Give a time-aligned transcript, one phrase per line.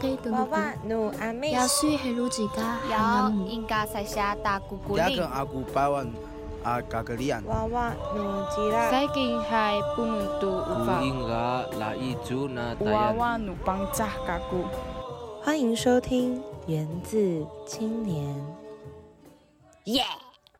[0.00, 6.06] 给的娃鲁娃努阿妹雅水黑鲁吉嘎有汉姆应该塞下大姑姑 Ya 令 kan aku bawa
[6.64, 7.42] ah kagalian.
[7.46, 12.94] 娃娃努吉拉 Saiki hai pununtu ufa Kuinga la iju na tayan.
[12.94, 14.64] wawa nu bangcah kaku.
[15.42, 18.24] 欢迎收听《源自青年》。
[19.84, 20.04] 耶！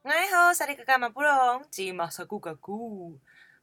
[0.03, 3.19] 哎吼，萨利嘎嘎马布隆，吉马萨古嘎古。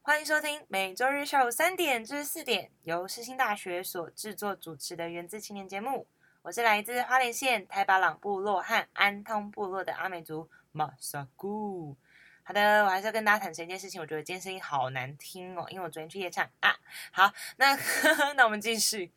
[0.06, 6.06] 欢迎收听每周日下午三点至四点由世新大学所制作主持的《源自青年》节目。
[6.42, 11.96] 我是来自花莲县台巴朗部落和安通部落的阿美族马萨古。
[12.44, 16.76] 好的，我还是要跟大家坦诚一件事情，我觉得今天声音好难听哦，因为我昨天去夜唱啊。
[17.10, 17.76] 好，那
[18.38, 19.10] 那我们继续。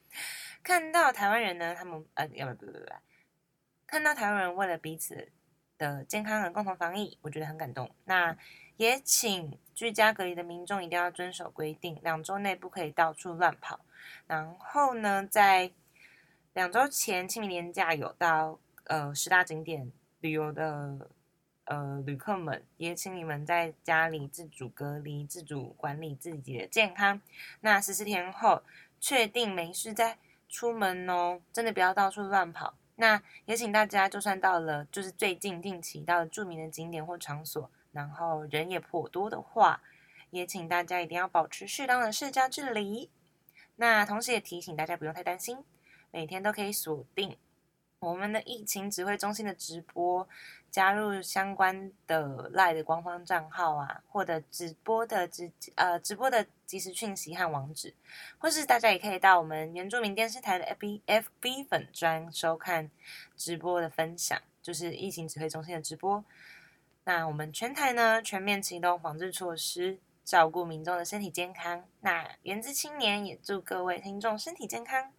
[0.64, 2.86] 看到台湾人呢，他们呃，要不不不不，
[3.86, 5.32] 看到台湾人为了彼此
[5.78, 7.94] 的健康和共同防疫，我觉得很感动。
[8.06, 8.36] 那
[8.80, 13.82] 也请居家隔离的民众一定要遵守规定，两周内不可以到处乱跑。
[14.26, 15.70] 然后呢，在
[16.54, 19.92] 两周前清明年假有到呃十大景点
[20.22, 21.10] 旅游的
[21.66, 27.20] 呃旅客们，也请你们在家里自主隔离、自主管理自己的健康。
[27.60, 28.64] 那十四天后
[29.02, 32.76] 确定没事再出门哦，真的不要到处乱跑。
[32.96, 37.70] 那也请大家，就算到了就是最近定期到了著名的景点或场所，
[38.00, 39.82] 然后人也颇多的话，
[40.30, 43.10] 也请大家一定要保持适当的社交距离。
[43.76, 45.66] 那同时也提醒大家不用太担心，
[46.10, 47.36] 每天都可以锁定
[48.00, 50.26] 我们的疫情指挥中心的直播，
[50.72, 57.94] 加入相关的赖的官方账号啊，或者直播的直呃直播的即时讯息和网址，
[58.38, 62.90] 或是大家也可以到我们原住民电视台的 FB FB 粉专收看
[63.36, 66.24] 直播的分享，就是疫情指挥中心的直播。
[67.04, 71.84] 那我们全台呢全面启动防治措施，照顾民众的身体健康。
[72.02, 75.12] 那源自青年也祝各位听众身体健康。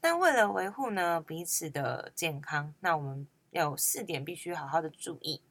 [0.00, 5.42] 那为了维护呢彼此的健康，那我们有四点必须好好的注意。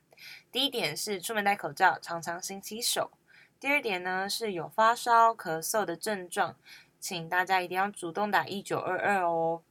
[0.52, 3.12] 第一点是出门戴口罩，常常勤洗手。
[3.59, 6.56] 第二点呢是有发烧、咳嗽的症状，
[7.00, 9.62] 请大家一定要主动打一九二二哦。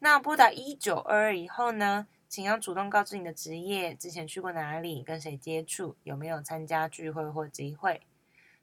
[0.00, 2.06] 那拨打一九二二以后呢，
[2.36, 8.02] 请要主动告知你的职业，之前去过哪里，跟谁接触，有没有参加聚会或集会。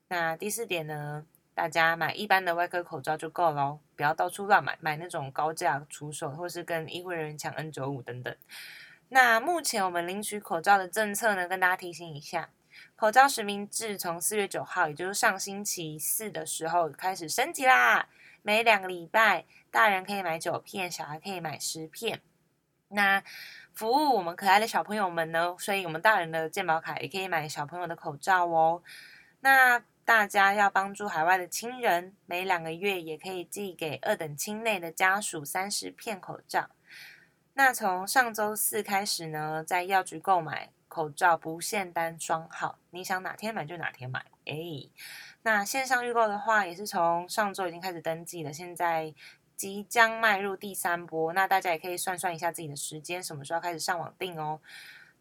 [0.10, 1.26] 那第四点呢，
[1.56, 8.36] 大家买一般的外科口罩就够了，不要到处乱买，买那种高价出售，或是跟医护人员抢 N 九五等等。
[9.10, 12.52] 那目前我们领取口罩的政策呢，跟大家提醒一下，
[12.96, 18.08] 口罩实名制从四月九号，也就是上星期四的时候开始升级啦。
[18.44, 22.22] 每两个礼拜，大人可以买九片，小孩可以买十片。
[22.94, 23.22] 那
[23.74, 28.82] 服务我们可爱的小朋友们呢，所以我们大人的健保卡也可以买小朋友的口罩哦。
[29.42, 36.70] 那大家要帮助海外的亲人，每两个月也可以寄给二等亲内的家属三十片口罩。
[37.54, 44.26] 那从上周四开始呢，在药局购买口罩不限单双号，你想哪天买就哪天买。
[44.46, 44.92] 诶，
[45.44, 49.14] 那线上预购的话，也是从上周已经开始登记了，现在
[49.64, 51.32] 即将迈入第三波。
[51.32, 54.60] 那大家也可以算算一下自己的时间，什么时候开始上网订哦。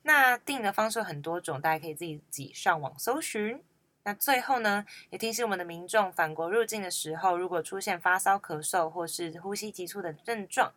[0.02, 3.62] 那订的方式很多种，大家可以自己上网搜寻。
[4.02, 10.72] 那最后呢，也提醒我们的民众，返国入境的时候，如果出现发烧、咳嗽或是呼吸急促的症状，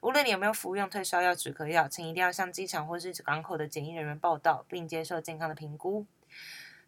[0.00, 6.04] 无论你有没有服用退烧药、止咳药，请一定要向机场或是港口的检疫人员报到，并接受健康的评估。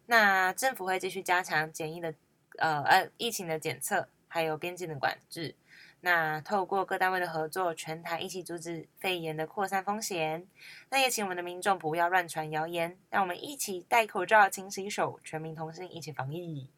[0.07, 2.13] 那政府会继续加强检疫的
[2.57, 5.55] 呃呃疫情的检测，还有边境的管制。
[6.01, 10.47] 那透过各单位的合作，全台一起阻止肺炎的扩散风险。
[10.89, 16.69] 那也请我们的民众不要乱传谣言，让我们一起戴口罩、勤洗手，全民同心，一起防疫。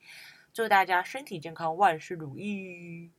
[0.54, 3.12] 祝大家身体健康，万事如意。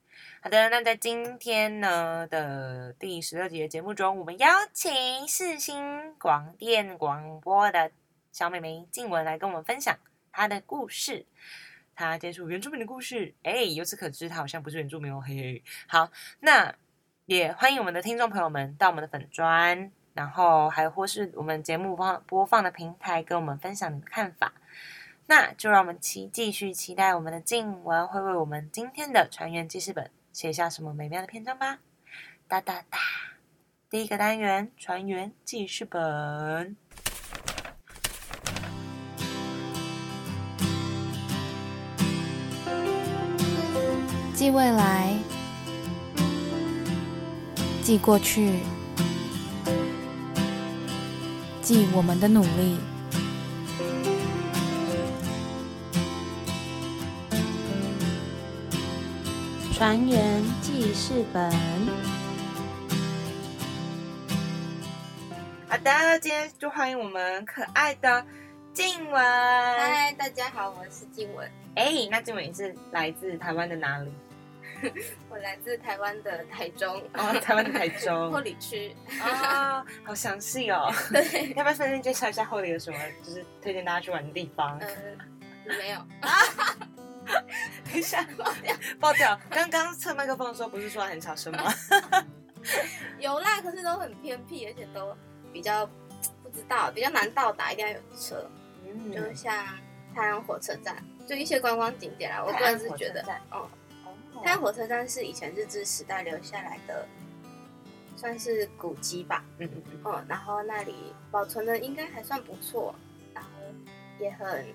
[0.43, 7.93] 好的，那在今天呢的第十六集的节目中，我们邀请世新广电广播的
[8.33, 9.97] 小妹妹静雯来跟我们分享
[10.33, 11.25] 她的故事。
[12.01, 15.63] 他接触原住民的故事，哎，由此可知，他好像不是原住民哦，嘿嘿。
[15.87, 16.11] 好，
[16.41, 16.75] 那
[17.27, 24.55] 也欢迎我们的听众朋友们到我们的粉专，然后还或是我们节目放播放的平台，跟我们分享你的看法。
[25.27, 31.81] 那就让我们期继续期待我们的静雯会为我们今天的船员记事本写下什么美妙的篇章吧。
[32.49, 32.99] 哒哒哒，
[33.91, 36.75] 第一个单元船员记事本。
[44.51, 45.17] 记未来，
[47.85, 48.59] 记过去，
[51.63, 52.77] 记我们的努力。
[59.73, 61.49] 船员记事本。
[65.69, 68.27] 好的，今天就欢迎我们可爱的
[68.75, 69.23] 静文。
[69.23, 74.11] 嗨，大家好，我是静文，哎，那静文你是来自台湾的哪里？
[75.29, 78.31] 我来自台湾的台中，哦，台湾的台中。
[78.33, 78.95] 后里区。
[79.21, 80.93] 啊，好详细哦。
[81.13, 84.79] 对，要不要顺便介绍一下后里有什么，就是推荐大家去玩的地方？
[84.79, 84.89] 呃，
[85.67, 86.31] 没有，啊
[87.85, 88.27] 等一下，
[88.99, 89.39] 爆掉！
[89.51, 91.73] 刚刚测麦克风的时候不是说很小声吗？
[93.19, 95.17] 有啦，可是都很偏僻，而且都
[95.53, 95.87] 比较
[96.43, 98.51] 不知道，比较难到达，一定要有车。
[98.85, 99.65] 嗯就像
[100.15, 100.97] 太阳火车站，
[101.29, 103.23] 就一些观光景点啊，我个人是觉得
[103.53, 103.69] 哦
[104.43, 107.07] 太阳火车站是以前日治时代留下来的，
[108.17, 109.45] 算是古迹吧。
[109.59, 110.95] 嗯嗯嗯，嗯，然后那里
[111.31, 112.95] 保存的应该还算不错，
[113.35, 113.51] 然后
[114.19, 114.67] 也很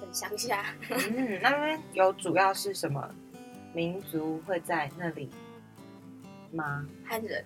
[0.00, 0.74] 很乡下。
[0.90, 3.08] 嗯，那边有主要是什么
[3.72, 5.30] 民族会在那里
[6.52, 6.86] 吗？
[7.04, 7.44] 汉人，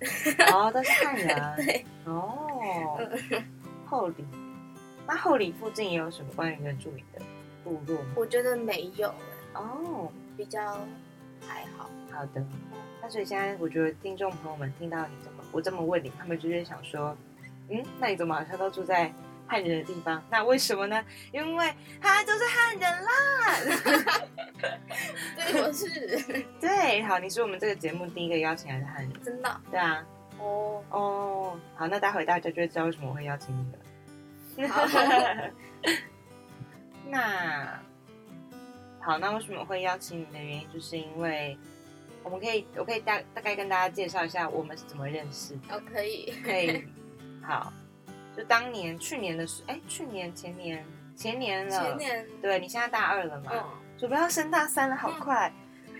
[0.53, 1.57] 哦，都是汉人。
[1.57, 2.99] 对，哦，
[3.87, 4.25] 后里，
[5.07, 7.23] 那后里附近也有什么关于原住民的
[7.65, 7.99] 部落？
[8.17, 9.15] 我觉得没有欸，
[9.55, 10.79] 哦，比较
[11.49, 11.89] 还好。
[12.12, 12.45] 好的。
[13.00, 17.17] 那所以现在我觉得听众朋友们听到你这么我这么问你，他们就会想说，
[17.69, 19.12] 嗯，那你怎么好像都住在
[19.47, 20.23] 汉人的地方？
[20.31, 21.05] 那为什么呢？
[21.33, 23.11] 因为他就是汉人啦。
[25.37, 29.12] 对，我是 对，好，你是我们这个节目第一个邀请来的汉人。
[29.23, 30.05] 真的对啊，
[30.39, 30.83] 哦。
[30.91, 33.79] 哦，好，那待会大家就会知道为什么我会邀请你了。
[34.69, 34.85] 好
[37.09, 37.81] 那
[39.00, 41.56] 好，那为什么会邀请你的原因，就是因为
[42.23, 45.75] 我们可以，我可以大大概跟大家介绍一下我们是怎么认识的。
[45.75, 46.33] 哦，可以。
[46.45, 46.85] 可以，
[47.43, 47.73] 好，
[48.37, 50.85] 就当年去年的时，哎，去年前年
[51.17, 53.65] 前年了，前年，对你现在大二了嘛，嗯，
[53.97, 55.53] 准备要升大三了，好快。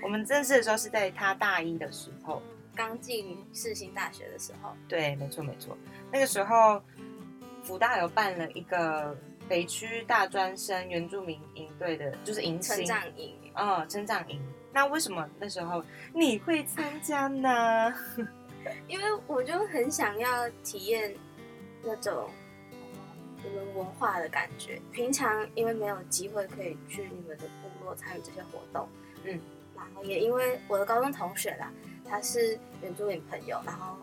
[0.03, 2.41] 我们认识的时候是在他大一的时候，
[2.77, 5.77] 刚进世新大学的时候，对，没错没错。
[6.13, 6.81] 那个时候，
[7.63, 9.17] 福大有办了一个
[9.49, 14.41] 北区大专生原住民营队的，就是迎新成，长营，嗯，成长营。
[14.73, 17.93] 那为什么那时候你会参加呢？
[18.87, 21.15] 因为我就很想要体验
[21.83, 22.29] 那种
[23.43, 24.81] 你们文化的感觉。
[24.93, 28.87] 平常因为没有机会可以去你们的部落参与这些活动，
[29.25, 29.41] 嗯，
[29.75, 31.73] 然后也因为我的高中同学啦，
[32.05, 33.97] 他是原住民朋友，然后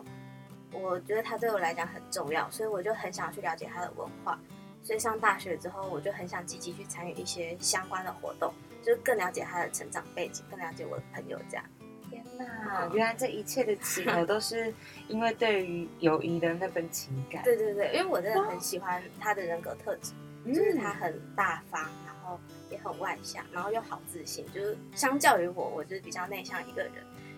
[0.72, 4.38] 我觉得他对我来讲很重要，所以我就很想去了解他的文化。
[4.86, 8.54] 所以上大学之后，我就很想积极去参与一些相关的活动，
[8.84, 11.64] 就是更了解他的成长背景，更了解我的朋友这样。
[12.08, 14.72] 天哪，原来这一切的起头都是
[15.08, 17.42] 因为对于友谊的那份情感。
[17.42, 20.12] 对对对，因为我真的很喜欢他的人格特质，
[20.44, 22.38] 嗯，就是他很大方，然后
[22.70, 24.46] 也很外向，然后又好自信。
[24.54, 26.92] 就是相较于我，我就是比较内向一个人，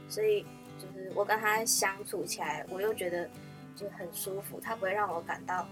[0.06, 0.42] 所以
[0.78, 3.26] 就是我跟他相处起来，我又觉得
[3.74, 5.66] 就很舒服，他不会让我感到，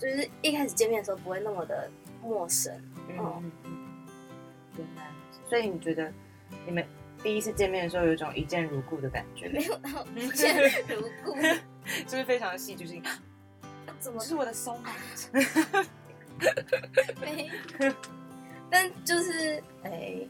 [0.00, 1.88] 就是一开始见面的时候不会那么的
[2.22, 2.74] 陌生。
[3.08, 3.76] 嗯嗯
[4.78, 4.86] 嗯，
[5.48, 6.10] 所以你觉得
[6.64, 6.82] 你们
[7.22, 10.56] 第一次见面的时候有一种一见如故的感觉，没有到 一见
[10.88, 11.34] 如故，
[12.08, 13.02] 就是非常的戏剧性。
[13.98, 15.86] 怎么这是我的 mate。
[17.20, 17.50] 没？
[18.70, 20.26] 但就是哎、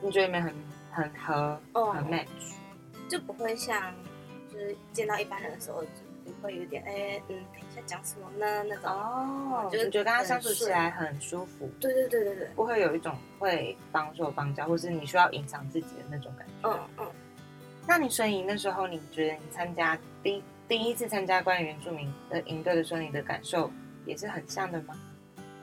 [0.00, 0.54] 你觉得你们很
[0.92, 2.54] 很合，哦很 match？
[3.08, 3.92] 就不会像
[4.52, 5.82] 就是见到一般人的时候，
[6.28, 8.90] 就会有点哎、嗯，等一下讲什么呢那种。
[8.90, 16.68] 哦，就是你觉得跟他相处起来很舒服，对对对对对，不会有一种会帮手帮脚，或是你需要隐藏自己的那种感觉。
[16.68, 17.06] 嗯嗯，
[17.86, 23.70] 那你所以那时候你觉得你参加第第一次参加关于原住民的营队的时候，你的感受
[24.04, 24.94] 也是很像的吗？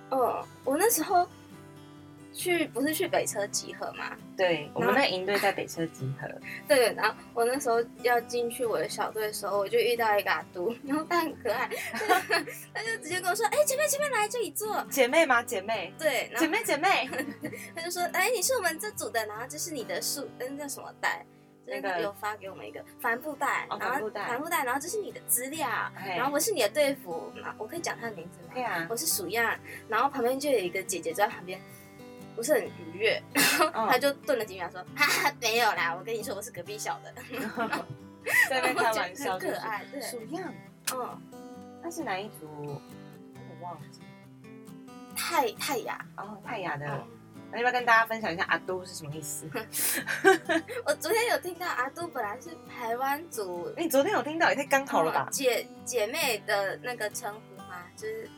[0.09, 1.27] 嗯，我那时候
[2.35, 4.11] 去不是去北车集合嘛？
[4.35, 6.27] 对，我们那营队在北车集合。
[6.67, 11.69] 对，然后我那时候要进去我的小队的时候，我就遇到一个阿都， 然后他很可爱，
[12.73, 14.85] 他就直接跟我说：“哎、前面前面来这里坐。
[14.89, 15.41] 姐妹吗？
[15.41, 17.09] 姐妹，”对，姐妹，姐妹。
[17.73, 21.25] 他就说：“哎、你是我们这组的，然后这是你的树，嗯，叫什么带？”
[21.65, 28.49] 就是那个他有发给我们一个帆布袋，然后哦帆布袋帆布袋，然后这是你的资料，嘿然后我是你的队服，我可以讲他的名字吗？
[28.53, 29.57] 可以啊我是鼠样，
[29.89, 31.59] 然后旁边就有一个姐姐坐在旁边，
[32.35, 37.13] 不是很愉悦，然后嗯他就顿了几秒说：“哈哈，没有啦，我跟你说我是隔壁小的。
[38.49, 40.53] 在那边开玩笑， 很可爱对属样，”
[40.93, 41.21] 嗯，
[41.81, 42.47] 那是哪一组？
[42.53, 44.01] 我忘记。
[45.15, 46.85] 泰泰雅，哦，泰雅的。
[46.87, 47.07] 嗯
[47.51, 49.47] 那要不要跟大家分享一下阿都是什么意思？
[50.83, 55.31] 我昨天有听到阿都本来是台湾族你昨天有听到，也太刚好了吧嗯？
[55.31, 57.83] 姐姐妹的那个称呼吗？
[57.95, 58.29] 就是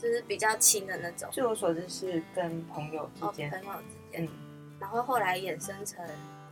[0.00, 1.28] 就是比较亲的那种。
[1.30, 4.28] 据我所知是跟朋友之哦，间朋，友之间嗯，
[4.80, 6.04] 然后后来衍生成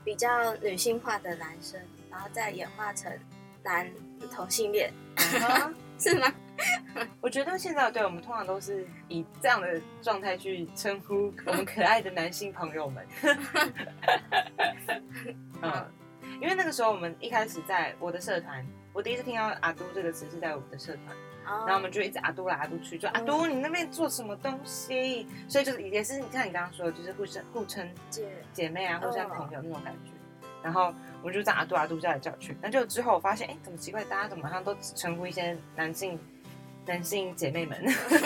[0.04, 3.10] 比较女性化的男生，然后再演化成
[3.64, 3.90] 男
[4.34, 4.92] 同性恋，
[5.42, 6.32] 啊 是吗？
[7.20, 13.06] 我觉得现在对我们通常都是以这样的状态去称呼我们可爱的男性朋友们。
[15.62, 15.86] 嗯，
[16.40, 21.16] 因为那个时候我们一开始在我的社团，我第一次听到阿都这个词是在我们的社团，
[21.48, 25.26] 然然后我们就一直阿都来阿都去，就阿都你那边做什么东西？
[25.48, 28.28] 所以就是也是你像你刚刚说的，就是互相互称姐。
[28.52, 30.12] 姐妹啊，嗯或像朋友那种感觉。
[30.62, 36.18] 然后我就这样阿杜阿杜叫来叫去，那就之后我发现，哎，怎么奇怪，大家怎么好像都只称呼一些男性
[36.84, 37.80] 男性姐妹们，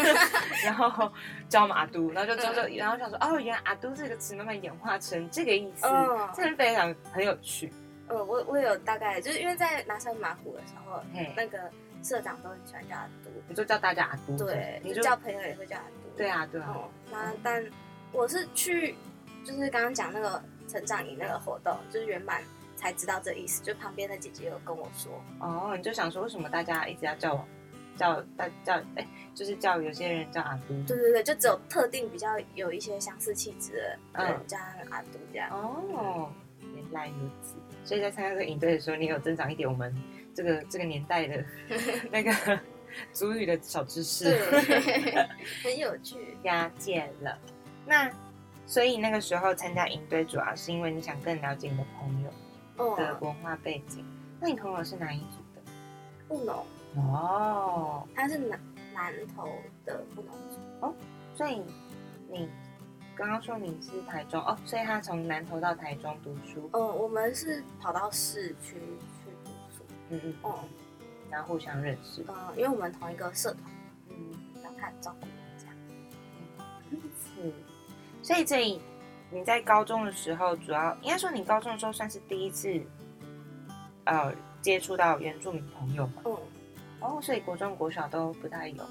[0.64, 1.12] 然后
[1.49, 6.31] 叫我们阿都，然后就之后就然后想说，哦，原来阿都这个词慢慢演化成这个意思，嗯。
[6.35, 7.71] 真的非常很有趣。
[8.09, 11.71] 呃，我我有大概就是因为在拿山马虎的时候嘿，那个
[12.02, 16.16] 社长都很喜欢叫阿都，你就叫大家阿都，对，你就就叫朋友也会叫阿都。
[16.16, 17.64] 对啊对啊，哦，那但
[18.12, 18.94] 我是去，
[19.44, 22.42] 就是刚刚讲那个成长营那个活动，就是圆满
[22.76, 23.62] 才知道这意思。
[23.62, 27.44] 就旁边的姐姐有跟我说，哦，你就想说为什么大家一直要叫我
[27.97, 34.59] 叫大叫哎，就是叫有些人叫阿都，对对对，就只有特定比较有一些相似气质的人嗯叫
[34.90, 35.49] 阿都这样。
[35.50, 36.30] 哦，
[36.61, 37.54] 原来如此。
[37.85, 39.92] 所以在参加这个营队的时候，你有增长一点我们
[40.35, 41.45] 这个这个年代的
[42.11, 42.61] 那个
[43.12, 44.39] 族语的小知识，
[45.62, 46.37] 很有趣。
[46.43, 47.39] 了解了。
[47.87, 48.11] 那
[48.67, 52.31] 所以那个时候参加营队，主要是因为你想更了解你的朋友
[52.97, 54.05] 的哦，文化背景。
[54.41, 55.62] 那你朋友是哪一组的？
[56.29, 56.65] 布农，
[56.97, 58.61] 哦，他是南
[58.95, 59.49] 南投
[59.85, 60.95] 的布农族哦。
[61.35, 61.62] 所以
[62.31, 62.49] 你
[63.17, 68.77] 刚刚说你是台中哦，所以他从南投到台中读书，嗯，我们是跑到市区。
[70.12, 70.59] 嗯嗯，哦，
[71.31, 73.64] 然后互相认识，嗯，因为我们同一个社团，
[74.11, 74.14] 嗯。
[74.62, 75.75] 然后他很照顾我这样。
[77.35, 77.52] 是，
[78.23, 78.81] 所以这里
[79.31, 82.81] 你在高中的时候，主要应该说你高中的时候算是第一次，
[84.04, 86.23] 呃，接触到原住民朋友嘛。
[86.26, 86.37] 嗯，
[87.00, 88.85] 哦，所以国中、国小都不太有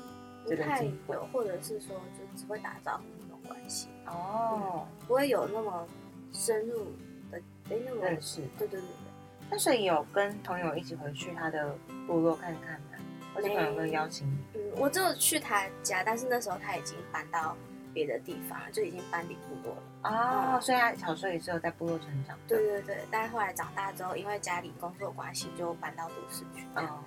[0.44, 5.88] 不这个太机会有，或者是说就只会打招呼那种关系，哦，不会有那么
[6.34, 6.86] 深入
[7.32, 8.42] 的，哎，那么认识。
[8.58, 9.11] 对对对对，
[9.52, 11.76] 那所以有跟朋友一起回去他的
[12.08, 12.88] 部落看看吗？
[13.36, 14.38] 或者朋友会邀请你？
[14.56, 17.56] 嗯，我只有去他家，但是那时候他已经搬到
[17.94, 19.82] 别的地方了，就已经搬离部落了。
[20.04, 22.38] 哦，所以他小时候也是有在部落成长。
[22.48, 26.66] 对对对，但是后来长大之后，因为家里工作关系，就搬到都市去。
[26.76, 27.00] 哦，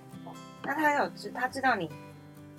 [0.62, 1.90] 那他有知他知道你，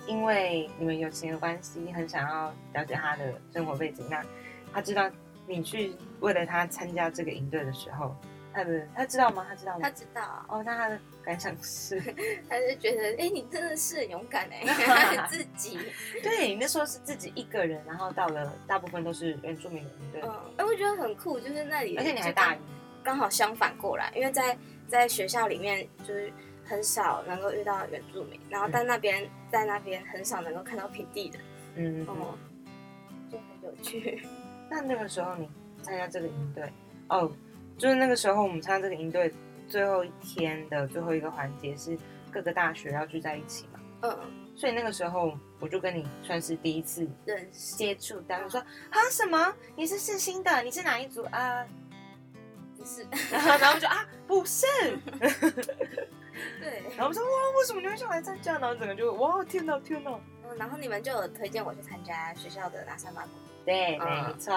[0.06, 4.04] 因为你们友情的关系，很想要了解他的生活背景。
[4.10, 4.20] 那
[4.72, 5.08] 他知道
[5.46, 8.14] 你去为了他参加这个营队的时候，
[8.56, 9.44] 他的他知道吗？
[9.46, 9.80] 他知道吗？
[9.82, 12.00] 他知道啊，哦，那他的感想是，
[12.48, 14.64] 他就觉得，哎，你真的是很勇敢哎，
[15.28, 15.78] 自己。
[16.22, 22.58] 对你那时候是自己一个人，然后到了大部分都是原住民的营队，嗯，哎，我觉得很酷，就是那里，而且你还大一，
[23.04, 24.56] 刚好相反过来，因为在
[24.88, 26.32] 在学校里面就是
[26.64, 31.38] 很少能够遇到原住民，然后在那边在那边很少能够看到平地的，
[31.74, 32.34] 嗯，哦、
[33.30, 34.26] 就很有趣。
[34.70, 35.46] 那那个时候你
[35.82, 36.72] 参加这个营队，
[37.08, 37.30] 哦，
[37.78, 39.32] 就是那个时候我们参加这个营队
[39.68, 41.96] 最后一天的最后一个环节是
[42.30, 44.18] 各个大学要聚在一起嘛，嗯，
[44.54, 49.54] 所以那个时候我就跟你算是第一次认识接触到，我说啊什么？
[49.74, 50.62] 你是世新的？
[50.62, 51.66] 你是哪一组 啊？
[52.78, 54.66] 不是，然后然后我们就啊不是，
[56.60, 58.58] 对，然后我们说哇为什么你会想来参加？
[58.58, 60.10] 然后整个就哇天哪天哪，
[60.48, 63.30] 嗯，然后你们就有推荐我去参加学校的拿山马谷，
[63.64, 64.54] 对，嗯没错。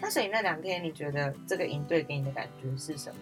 [0.00, 3.16] 那所以那两天你觉得这个营队给你的感觉是什么？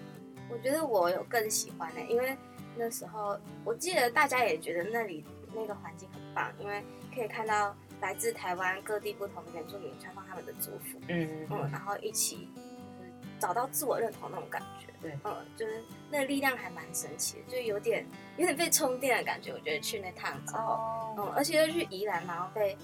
[0.51, 2.37] 我觉得我有更喜欢的、因为
[2.77, 6.83] 那时候我记得大家也觉得那里那个环境很棒，因为
[7.15, 14.87] 可以看到来自台湾各地不同的原住民穿上他们的族服，嗯嗯，然后一起就是找到自我认同那种感觉。
[15.01, 18.05] 对嗯，就是那个力量还蛮神奇的，就有点
[18.37, 19.53] 有点被充电的感觉。
[19.53, 22.77] 我觉得去那趟之后，哦嗯，而且又去宜兰，然后被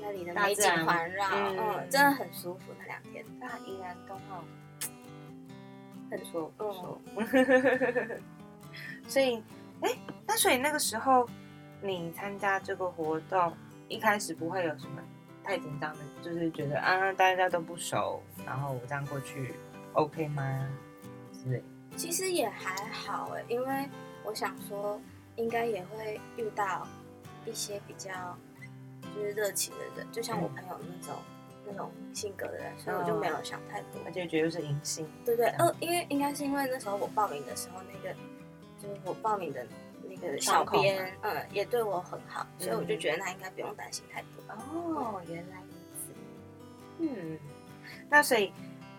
[0.00, 3.24] 那里的美景环绕，嗯嗯，真的很舒服那两天。
[3.38, 4.44] 那依然都好，
[6.10, 6.64] 很不错不
[7.16, 8.20] 嗯。
[9.08, 9.42] 所以，
[9.80, 9.90] 哎，
[10.26, 11.28] 那所以那个时候
[11.80, 13.52] 你参加这个活动，
[13.88, 15.02] 一开始不会有什么
[15.42, 19.54] 太紧张的，就是觉得啊大家都不熟，然后我这样过去
[19.94, 20.68] OK 吗？
[21.32, 21.62] 之类。
[21.96, 23.88] 其实也还好哎，因为
[24.24, 25.00] 我想说，
[25.36, 26.86] 应该也会遇到
[27.46, 28.10] 一些比较
[29.14, 31.16] 就是热情的人，就像我朋友那种、
[31.66, 34.00] 那种性格的人，所以我就没有想太多。
[34.04, 38.14] 而且觉得是迎新，对对，呃，因为应该是因为那时候我报名的时候，那个
[38.80, 39.66] 就是我报名的
[40.08, 44.54] 那个小编，嗯，也对我很好，所以我就觉得他应该不用担心太多。
[44.54, 46.10] 哦，原来如此。
[47.00, 47.38] 嗯，
[48.08, 48.52] 那所以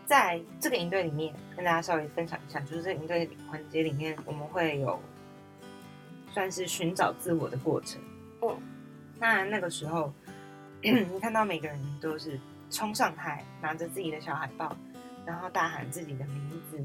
[0.06, 5.00] 在这个营队里面，跟大家稍微分享一下，就是这个营队环节里面，我们会有
[6.32, 8.02] 算是寻找自我的过程。
[8.42, 8.58] 嗯，
[9.20, 10.14] 那那个时候，
[10.82, 14.76] 你看到每个人都是冲上台，拿着自己的小海报，
[15.26, 16.84] 然后大喊自己的名字，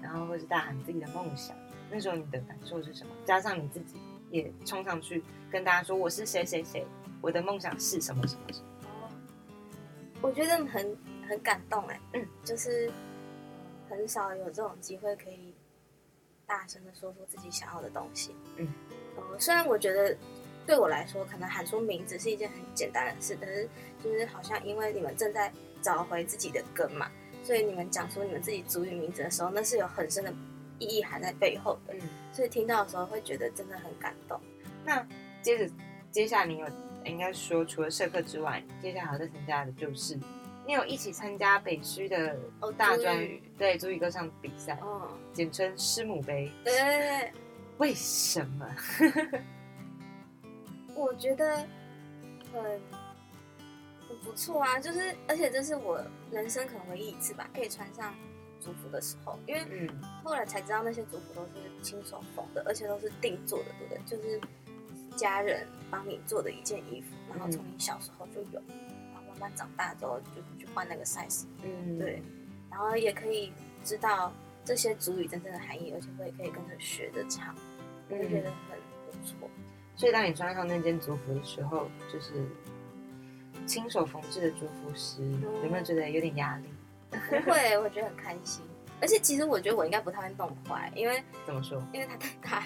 [0.00, 1.56] 然后或是大喊自己的梦想。
[1.90, 3.10] 那时候你的感受是什么？
[3.24, 3.96] 加上你自己
[4.30, 6.86] 也冲上去跟大家说我是谁谁谁，
[7.20, 8.66] 我的梦想是什么什么什么。
[8.84, 9.08] 哦，
[10.22, 10.96] 我觉得很
[11.28, 12.90] 很感动哎，嗯，就是
[13.88, 15.54] 很少有这种机会可以
[16.46, 18.68] 大声的说出自己想要的东西，嗯，
[19.16, 20.16] 呃，虽然我觉得
[20.66, 23.68] 对我来说，可能喊出名字是一件很简单的事，但是
[24.02, 25.52] 就是好像因为你们正在
[25.82, 27.10] 找回自己的根嘛，
[27.42, 30.32] 所以你们讲出你们自己族语名字的时候，那是有很深的
[30.78, 32.00] 意义含在背后的，嗯，
[32.32, 34.40] 所以听到的时候会觉得真的很感动。
[34.84, 35.06] 那
[35.42, 35.74] 接着
[36.10, 36.66] 接下来你有
[37.04, 40.18] 应该说除了社课之外，接下来还要再参加的就是
[40.66, 43.28] 你有一起参加北区的哦大专
[43.58, 46.50] 对足语歌唱比赛，嗯，简称师母杯。
[46.64, 47.32] 对对对对。
[47.76, 48.64] 为什么？
[50.94, 51.56] 我觉得
[52.52, 52.62] 很
[54.08, 58.14] 很不错啊，就是而且这是我人生可能唯一一次吧，可以穿上
[58.60, 59.88] 族服的时候，因为嗯。
[60.24, 64.02] 后来才知道那些族服都是亲手缝的，而且都是定做的，对不对？
[64.06, 64.40] 就是
[65.16, 68.62] 家人帮你做的一件衣服，然后从你小时候就有，
[69.12, 72.22] 然后慢慢长大之后就去换那个 size，嗯，对，
[72.70, 73.52] 然后也可以
[73.84, 74.32] 知道
[74.64, 77.54] 这些族语真正的含义，而且我也可以跟着学着唱，
[78.08, 78.78] 我就觉得很
[79.12, 79.50] 不错。
[80.04, 82.46] 所以当你穿上那件族服的时候，就是
[83.66, 85.22] 亲手缝制的族服时，
[85.62, 86.68] 有没有觉得有点压力？
[87.10, 88.62] 不会，我觉得很开心。
[89.00, 91.82] 而且其实我觉得我应该不太会弄坏，因为怎么说？
[91.94, 92.62] 因为它太大，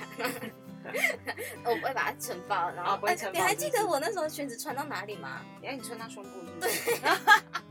[1.64, 2.70] 我不会把它撑爆。
[2.70, 2.98] 然后、
[3.32, 5.40] 你还记得我那时候裙子穿到哪里吗？
[5.62, 6.90] 哎，你穿到胸部是不是？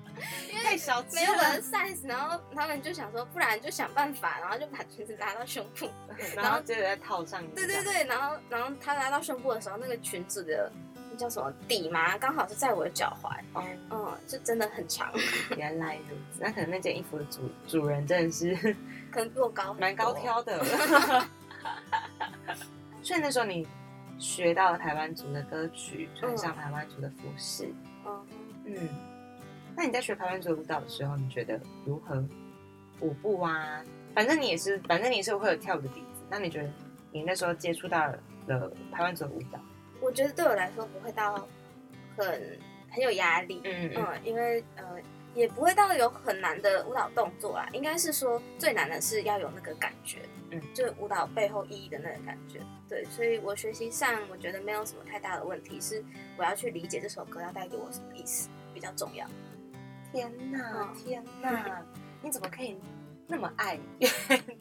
[0.63, 5.89] 太小只没有我的了，size，然后他们就想说，不然就想办法，然后就把裙子拉到胸部。
[6.35, 7.45] 然后接着再套上。
[7.55, 10.71] 对对，对，然后然后他拉到胸部的时候，那个裙子的
[11.11, 15.11] 那叫什么底嘛，刚好是在我的脚踝，哦，嗯，就真的很长，
[15.55, 16.41] 原来如此。
[16.41, 18.55] 那可能那件衣服的主主人真的是
[19.11, 20.13] 可能比我高蛮高。
[20.13, 20.63] 挑的。
[23.03, 23.65] 所以那时候你
[24.19, 27.73] 学到了台湾族的歌曲，穿上台湾族的服饰，
[28.05, 28.27] 嗯，
[28.65, 28.89] 嗯。
[29.77, 32.21] 那你在学排湾族舞蹈的时候，你觉得如何？
[32.99, 33.83] 舞步啊，
[34.15, 36.23] 反正你也是，反正你是会有跳舞的底子。
[36.31, 36.69] 那你觉得
[37.11, 38.07] 你那时候接触到
[38.47, 39.59] 了排湾族舞蹈？
[40.01, 41.47] 我觉得对我来说不会到
[42.17, 42.59] 很
[42.89, 44.83] 很有压力，嗯嗯，因为呃
[45.35, 50.17] 也不会到有很难的舞蹈动作啦，应该是说最难的是要有那个感觉，
[50.49, 52.59] 嗯就舞蹈背后意义的那个感觉。
[52.89, 56.03] 对，所以我学习上我觉得没有什么太大的问题，是
[56.35, 59.27] 我要去理解这首歌要带给我什么意思比较重要。
[60.17, 61.85] 天哪，嗯天哪！
[62.23, 62.75] 你怎么可以
[63.27, 64.09] 那么爱原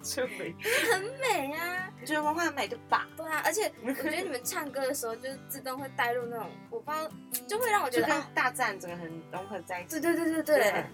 [0.02, 0.54] 住民？
[0.92, 3.08] 很美啊，你觉得文化很美对吧？
[3.16, 7.10] 对啊，而且我觉得你们唱歌的时候就是自动会带入那种，我不知道，
[7.48, 9.98] 就会让我觉得跟大自然整个很融合在一起。
[9.98, 10.84] 对对对对对，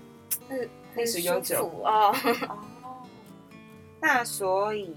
[0.49, 2.15] 嗯，历史悠久哦。
[2.49, 3.03] 哦，
[4.01, 4.95] 那所以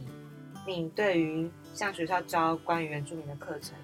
[0.67, 3.75] 你对于像学校教关于原住民的课程，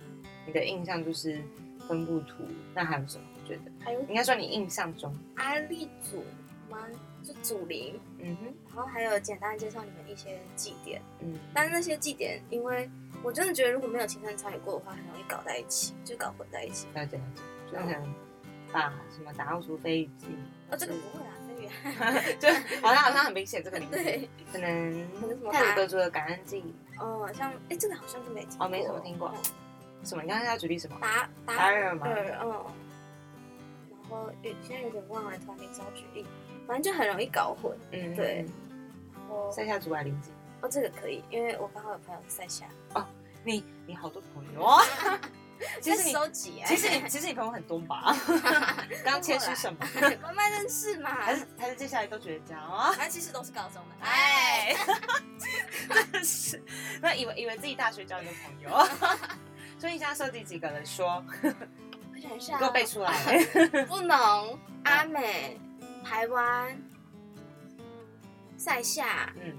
[0.46, 1.42] 你的印象就是
[1.88, 2.44] 分布图，
[2.76, 3.24] 那还有什么？
[3.48, 3.72] 觉得。
[3.84, 6.24] 还有应该说你印象中，阿力祖
[6.70, 6.80] 吗？
[7.24, 12.90] 就祖灵，嗯哼，然后还有简单介绍你们一些祭典，嗯，但是那些祭典，因为
[13.22, 16.88] 我真的觉得如果没有亲身参与过的话，很容易搞在一起，就搞混在一起。
[16.96, 18.16] 了解了解，就可能
[18.72, 20.26] 把什么打奥族飞鱼记，
[20.72, 21.68] 哦，这个不会啊，飞鱼。
[22.42, 22.50] 就
[22.82, 26.64] 好像好像很明显这个名字，对，可能可能什么泰鲁格族的感恩祭，
[27.00, 29.32] 哦，像哎，这个好像是没听，哦没什么听过。
[29.36, 29.52] 嗯
[30.04, 30.24] 什么？
[30.24, 30.98] 你刚刚要举例什么？
[31.00, 32.08] 达达达尔吗？
[32.08, 32.66] 尔，嗯。
[34.12, 36.26] 然后有现在有点忘了，突然临时要举例，
[36.68, 37.76] 反正就很容易搞混。
[37.92, 38.46] 嗯，对。
[39.14, 43.08] 然后塞下族来临记，哦，这个可以，因为我刚好有朋友在下，哦
[43.44, 44.62] 你你好多朋友。
[44.64, 44.80] 哦，
[45.82, 48.16] 其实在你收集哎，其实你其实你朋友很多吧？
[49.04, 49.80] 刚刚谦虚什么？
[50.22, 52.94] 慢慢认识嘛，还是还是接下来都绝交啊？
[52.96, 54.76] 他其实都是高中的，哎，
[55.40, 56.62] 真的是，
[57.02, 58.70] 那以为以为自己大学交一个朋友，
[59.80, 61.24] 所以你现在收集几个人说，
[62.60, 63.12] 给我背出来。
[63.88, 65.60] 不能阿美、
[66.04, 66.78] 台湾、
[68.58, 69.58] 塞夏，嗯，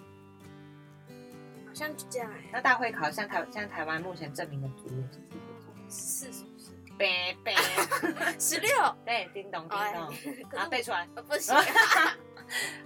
[1.66, 5.72] 好像就这样哎，那大会考像台像台湾目前证明的族有几个族？
[5.88, 6.70] 是是不是？
[6.98, 7.54] 背背，
[8.38, 8.70] 十六，
[9.04, 11.06] 对，叮咚叮哎咚，可是然后背出来。
[11.26, 11.54] 不行，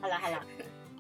[0.01, 0.41] 好了好了，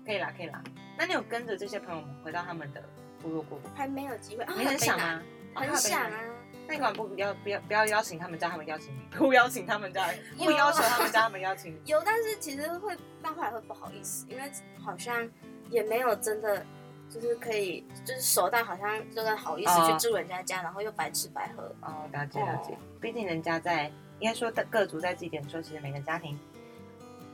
[0.04, 0.62] 可以啦可以啦。
[0.98, 2.82] 那你有跟着这些朋友们回到他们的
[3.20, 3.70] 部落过吗？
[3.76, 4.98] 还没有机会，啊你很想？
[4.98, 5.22] 吗？
[5.54, 6.20] 很想啊，
[6.68, 9.00] 那你干嘛不要不要不要邀请他们，叫他们邀请你？
[9.16, 10.02] 不邀请他们叫，
[10.36, 11.78] 不要求他们家他们邀请你。
[11.86, 14.50] 有，但是其实会到后来会不好意思，因为
[14.82, 15.28] 好像
[15.70, 16.64] 也没有真的
[17.08, 21.62] 就是可以，就是熟到好像真的好意思哦去住人家家，然后又白吃白喝。
[21.82, 22.76] 哦，了解了解。
[23.00, 26.38] 毕竟人家在，应该说的各族在祭典的时候，其实每个家庭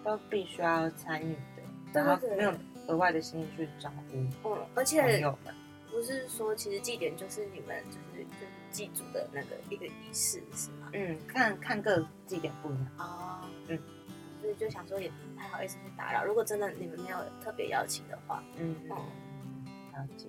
[0.04, 2.52] 都必须要参与的，对对然后没有
[2.88, 4.30] 额外的心力去招呼嗯，
[4.74, 5.54] 而朋且友们。
[5.90, 10.88] 不是说其实祭典就是你们就是就是祭祖的那个一个仪式是吗？
[10.94, 12.88] 嗯，看看各祭典不一样。
[12.98, 13.78] 哦，嗯，
[14.40, 16.24] 所以就想说也不太好意思去打扰。
[16.24, 18.96] 如果真的你们没有特别邀请的话，嗯，哦
[19.92, 20.26] 了解。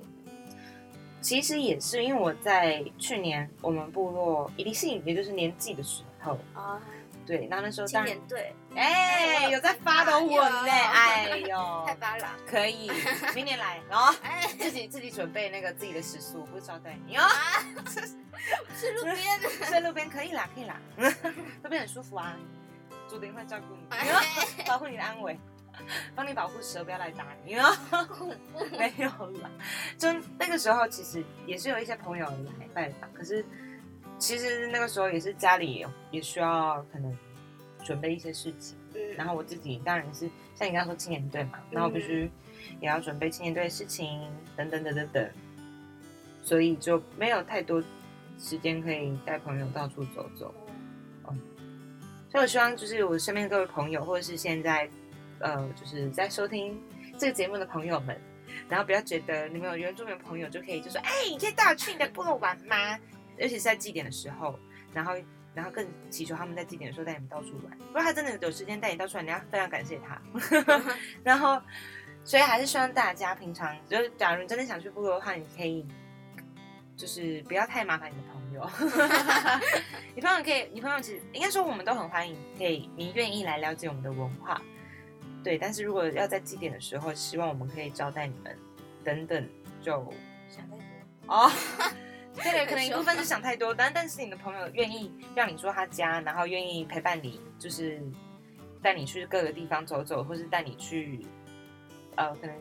[1.22, 6.82] 其实也是因为我在去年我们部落一定性，也就是年祭的时候，啊，
[7.26, 12.92] 对，那那时候青当然年队哎、有在发的文呢，哎 呦，太巴了，可以，
[13.36, 17.24] 明年来，然后哎，自己自己准备那个自己的食宿，不是招待你哦。
[18.76, 19.18] 是路边，
[19.70, 20.76] 睡路边可以啦，可以啦，
[21.64, 22.36] 路边很舒服啊，
[23.08, 24.08] 竹林会照顾你，哎
[24.68, 25.40] 保护你的安危，
[26.16, 27.72] 帮你保护蛇不要来打你哦。
[28.78, 29.08] 没有
[29.42, 29.50] 啦，
[29.98, 32.26] 就那个时候其实也是有一些朋友
[32.60, 33.46] 来拜访，可是
[34.24, 37.14] 其实那个时候也是家里也需要可能
[37.84, 38.78] 准备一些事情。
[38.94, 42.32] 嗯，然后我自己当然是像你刚刚说青年队嘛，然后必须
[42.80, 44.22] 也要准备青年队的事情
[44.56, 45.30] 等等等等等，
[46.42, 47.84] 所以就没有太多
[48.40, 50.56] 时间可以带朋友到处走走。
[51.28, 51.38] 嗯
[52.32, 54.90] 所以我希望就是我身边各位朋友，或者是现在
[55.40, 56.82] 呃就是在收听
[57.18, 58.18] 这个节目的朋友们，
[58.70, 62.98] 然后不要觉得你们有原住民朋友就可以就说，哎，你可以带我去你的部落玩吗？
[63.38, 64.58] 尤其是在祭典的时候，
[64.94, 65.14] 然后
[65.54, 67.78] 然后更祈求他们在祭典的时候带你们到处玩。
[67.80, 70.22] 如果他真的有时间带你到处玩，你要非常感谢他。
[71.24, 71.62] 然后，
[72.24, 75.86] 所以还是希望大家平常就是，假如你真的想去部落的话，你可以
[76.96, 78.70] 就是不要太麻烦你的朋友。
[80.16, 84.62] 你朋友可以，你朋友其实应该说我们都很欢迎，可以你愿意来了解我们的文化。
[85.44, 88.58] 对，但是如果要在祭典的时候，希望我们可以招待你们
[89.04, 89.50] 等等，
[89.82, 89.92] 就
[90.48, 90.86] 想太多。
[91.28, 91.52] 哦，
[92.36, 98.02] 对， 可能一部分是想太多，但但是你的朋友愿意让你说他家，然后愿意陪伴你，就是
[98.82, 101.26] 带你去各个地方走走，或是带你去
[102.16, 102.56] 呃，可能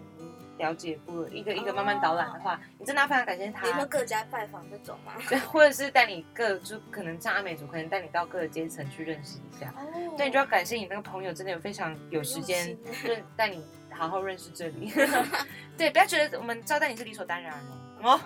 [0.58, 3.72] 了解不一个一个慢慢导览的话，你真的要非常感谢他你。
[3.72, 5.14] 说各家拜访这种吗？
[5.28, 9.74] 对，或者是带你各就可能像阿美族，可能带你到各个阶层去认识一下。
[9.76, 14.92] 哦对，你就要感谢你那个朋友，真的有非常有时间很用，心就是带你好好认识这里。
[15.76, 17.78] 对，不要觉得我们招待你是理所当然哦。
[18.02, 18.18] 哦，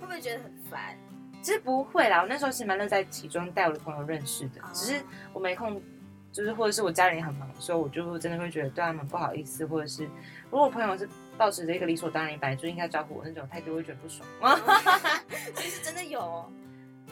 [0.00, 0.96] 不会觉得很烦？
[1.42, 4.66] 其实不会啦，我那时候是蛮乐在其中，带我的朋友认识的哦。
[4.72, 5.02] 只是
[5.32, 5.80] 我没空，
[6.32, 10.04] 就是或者是我家人也很忙的时候，我就真的会觉得对他们不好意思，或者是
[10.50, 14.28] 如果我朋友是抱持着一个理所当然，你本来就应该招呼我那种态度，我会觉得不爽。
[15.54, 16.50] 其实真的有哦，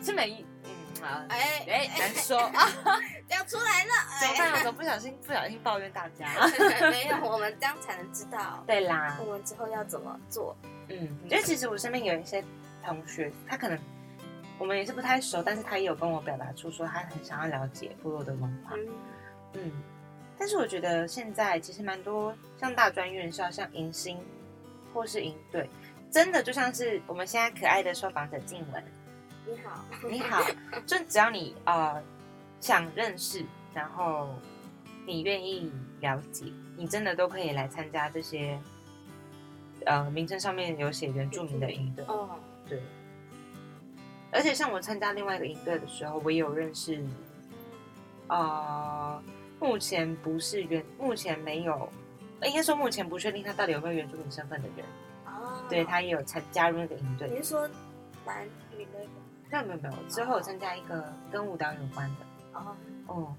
[0.03, 0.45] 是没
[1.29, 2.67] 哎哎，难说啊，
[3.29, 4.53] 要出来了，怎么办？
[4.53, 6.27] 我怎么不小心不小心抱怨大家？
[6.27, 10.57] 哎 没有，我们这样才能知道对啦我，们之后要怎么做。
[10.89, 12.43] 嗯，因为其实我身边有一些
[12.85, 13.79] 同学，他可能
[14.59, 18.77] 我们也是不太熟，但是他也有跟我表达出说他很想要了解部落的文化。
[18.77, 18.89] 嗯，
[19.55, 19.73] 嗯，
[20.39, 24.19] 但是我觉得现在其实蛮多像大专院校、像迎新
[24.93, 25.69] 或是营队，
[26.11, 28.83] 真的就像是我们现在可爱的受访者静雯，
[29.47, 30.43] 你好，你好，
[30.87, 32.03] 就只要你呃
[32.61, 33.45] 想认识，
[33.75, 34.29] 然后
[35.07, 38.59] 你愿意了解，你真的都可以来参加这些
[39.87, 42.05] 呃名称上面有写原住民的营队。
[42.07, 42.37] 哦，
[42.69, 42.81] 对，
[44.31, 47.05] 而且像我参加另外一个营队的时候，我也有认识，
[48.29, 49.23] 呃，
[49.61, 51.89] 目前不是原，目前没有，
[52.43, 54.87] 应该说目前不确定他到底有没有原住民身份的人，
[55.27, 57.37] 哦，对他也有参加入那个营队你。
[57.39, 57.69] 是说
[58.25, 58.45] 男
[58.77, 59.09] 女那个？
[59.51, 63.35] 没有没有没有，之后有参加一个跟舞蹈有关的，哦，哦，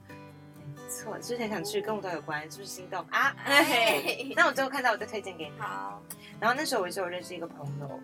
[1.22, 3.36] 之前想去跟我都有关，是不是心动啊？
[3.46, 5.60] 哎那我最后看到我再推荐给你。
[5.60, 6.02] 好，
[6.40, 8.00] 然后那时候我也是有认识一个朋友，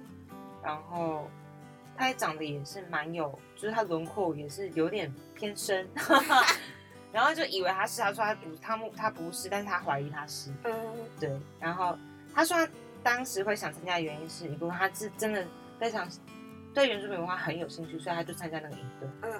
[0.63, 1.29] 然后
[1.97, 5.87] 他也长得也是蛮有，就是他轮廓也是有点偏深，
[7.11, 10.73] 然后就以为他是，他说他不，他不他不是，但是他怀疑他是，嗯，
[11.19, 11.29] 对。
[11.59, 11.97] 然后
[12.33, 12.71] 他说他
[13.03, 15.45] 当时会想参加的原因是一部分他是真的
[15.79, 16.07] 非常
[16.73, 19.33] 对原住民文化很有兴趣，所以他就参加那个营队，嗯，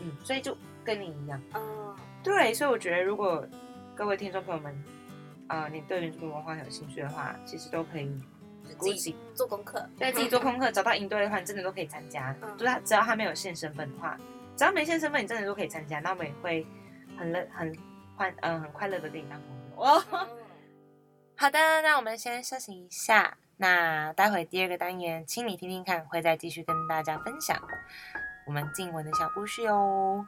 [0.00, 3.46] 嗯，所以就跟你一样，嗯，对，所以我觉得如果
[3.94, 4.84] 各位听众朋友们，
[5.46, 8.10] 啊，你对民文化很有兴趣的话，其实都可以
[8.78, 12.34] 自己做功课，对自己做功课，找到营队的话，你真的都可以参加。
[12.40, 14.18] 嗯就是他只要他没有现身份的话，
[14.56, 16.00] 只要没现身份，你真的都可以参加。
[16.00, 16.66] 那我们也会
[17.18, 17.76] 很乐、很
[18.16, 19.82] 欢、嗯、很快乐的跟你当朋友。
[19.82, 20.28] 哦， 嗯
[21.36, 23.36] 好的，那我们先休息一下。
[23.56, 27.60] 那待会第二个单元，请你听听看，会再继续跟大家分享。
[28.46, 30.26] 我们静文的小故事哦。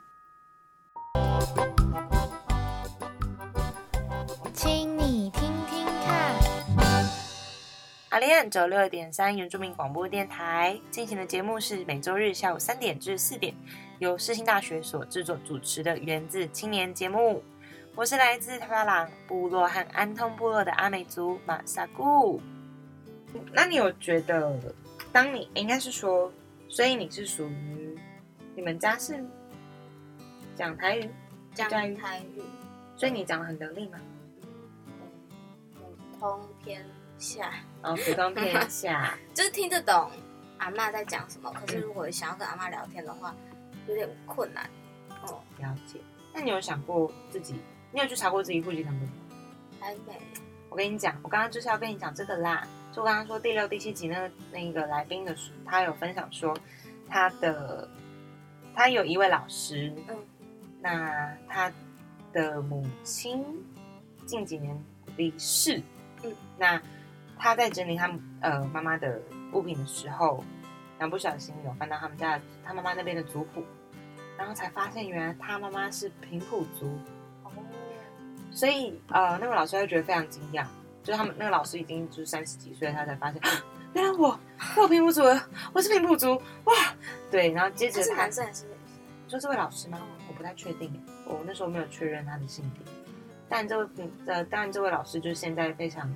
[8.11, 13.53] 阿联安九六点三原住民广播电台进行的节目是每周日下午三点至四点，
[13.99, 17.43] 由世新大学所制作主持的源自青年节目。
[17.97, 22.41] 我是来自塔巴朗部落和安通部落的阿美族马萨固。
[23.53, 24.57] 那你有觉得，
[25.13, 26.33] 当你应该是说，
[26.69, 27.99] 所以你是属于
[28.55, 29.23] 你们家是
[30.55, 31.11] 讲台语，
[31.55, 32.41] 讲台语，
[32.97, 33.99] 所以你讲的很流利吗？
[35.75, 36.87] 普通偏
[37.19, 37.53] 下，
[37.83, 40.11] 然后普通偏下，就是听得懂
[40.59, 41.53] 阿妈在讲什么。
[41.53, 43.35] 可是如果想要跟阿妈聊天的话，
[43.89, 44.69] 有点困难。
[45.23, 45.99] 哦，了解。
[46.33, 47.55] 那你有想过自己？
[47.93, 49.15] 你有去查过自己户籍成本吗？
[49.81, 50.21] 还没。
[50.69, 52.67] 我跟你讲，我刚刚就是要跟你讲这个啦。
[52.93, 56.55] 就我刚刚说第六、第七集那个那个来宾的时候，他有分享说
[57.09, 57.89] 他的
[58.75, 60.17] 他有一位老师，嗯，
[60.81, 61.73] 那他
[62.33, 63.45] 的母亲
[64.27, 64.79] 近几年
[65.17, 65.81] 离世，
[66.23, 66.83] 嗯，那
[67.39, 69.21] 他在整理他呃妈妈的
[69.53, 70.43] 物品的时候，
[70.99, 73.63] 然后不小心有翻到他们家他妈妈那边的族谱，
[74.37, 76.87] 然后才发现原来他妈妈是平埔族，
[77.45, 77.51] 哦，
[78.51, 80.65] 所以呃那个老师会觉得非常惊讶，
[81.03, 83.51] 就是他们那个老师已经就是三十几岁，他才发现，啊
[83.95, 84.39] 原来我
[84.77, 86.75] 我平埔族了，我是平埔族哇，
[87.31, 88.79] 对，然后接着他是男生还是女生？
[89.29, 89.99] 说这位老师吗？
[90.29, 92.83] 我不太确定，我那时候没有确认他的性别。
[93.49, 96.13] 但这位平呃，但这位老师就是现在非常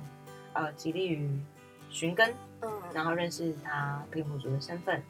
[0.53, 1.29] 呃极力于
[1.89, 5.01] 寻根，嗯，然后认识他平埔族的身份。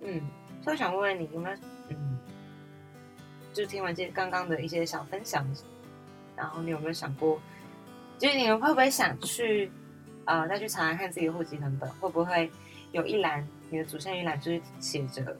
[0.00, 0.20] 嗯，
[0.62, 1.56] 所以我想问问你有没有
[1.88, 2.18] 嗯，
[3.52, 5.44] 就听完这刚刚的一些小分享，
[6.36, 7.40] 然后你有没有想过，
[8.18, 9.70] 就是你们会不会想去
[10.24, 12.50] 呃再去查查看自己的户籍成本，会不会
[12.92, 15.36] 有一栏你的祖先一栏就是写着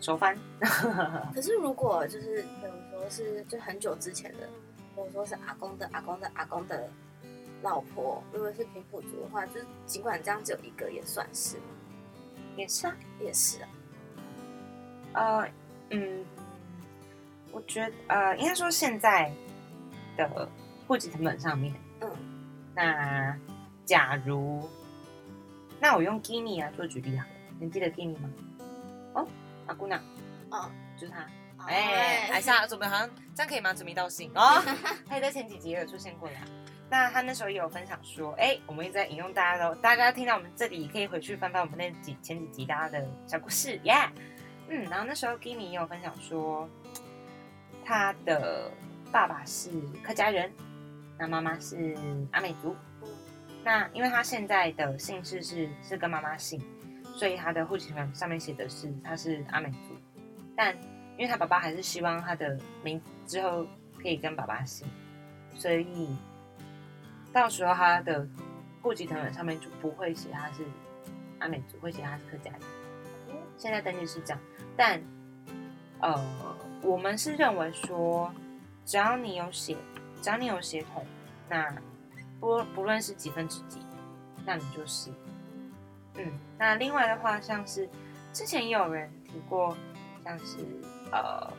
[0.00, 0.36] 手翻？
[1.34, 4.48] 可是如果就是比如说是就很久之前的，
[4.94, 6.90] 或者说是阿公的阿公的阿公的
[7.62, 11.56] 老婆，如果是平埔族的话，就是尽管这样只有一个也算是，
[12.56, 12.94] 也是啊。
[13.20, 13.68] 也是啊。
[15.14, 15.48] 呃，
[15.90, 16.24] 嗯，
[17.52, 19.30] 我觉得呃，应该说现在
[20.16, 20.48] 的
[20.86, 22.10] 户籍成本上面，嗯，
[22.74, 23.36] 那
[23.84, 24.68] 假如，
[25.78, 28.30] 那我用 Gimme 来做举例好了，你记得 Gimme 吗？
[29.14, 29.28] 哦，
[29.66, 30.02] 阿姑娘，
[30.50, 31.26] 哦，就是他。
[31.64, 33.72] 哎，哎，下准备好像这样可以吗？
[33.72, 34.60] 准备到信哦，
[35.06, 36.40] 他也在前几集也有出现过呀。
[36.92, 43.94] 那他那时候也有分享说，哎，我们一直在引用大家的，大家听到我们这里可以回去翻翻我们那几前几集大家的小故事，耶、
[44.68, 46.68] 嗯，然后那时候 Gimi 也有分享说，
[47.82, 48.70] 他的
[49.10, 49.70] 爸爸是
[50.04, 50.52] 客家人，
[51.18, 51.96] 那妈妈是
[52.30, 52.76] 阿美族。
[53.64, 56.62] 那因为他现在的姓氏是是跟妈妈姓，
[57.14, 59.96] 所以他的户籍上面写的是他是阿美族，
[60.54, 60.76] 但
[61.16, 63.66] 因为他爸爸还是希望他的名字之后
[63.98, 64.86] 可以跟爸爸姓，
[65.56, 66.14] 所以
[67.32, 68.26] 到时候他的
[68.82, 70.64] 户籍成本上面就不会写他是
[71.38, 72.60] 阿美族，会写他是客家人。
[73.56, 74.38] 现在登记是这样，
[74.76, 75.02] 但
[76.00, 76.20] 呃，
[76.82, 78.32] 我们是认为说，
[78.84, 79.76] 只要你有血，
[80.20, 81.06] 只要你有血统，
[81.48, 81.72] 那
[82.40, 83.80] 不不论是几分之几，
[84.44, 85.10] 那你就是。
[86.16, 87.88] 嗯，那另外的话，像是
[88.32, 89.76] 之前也有人提过，
[90.24, 90.58] 像是
[91.12, 91.50] 呃，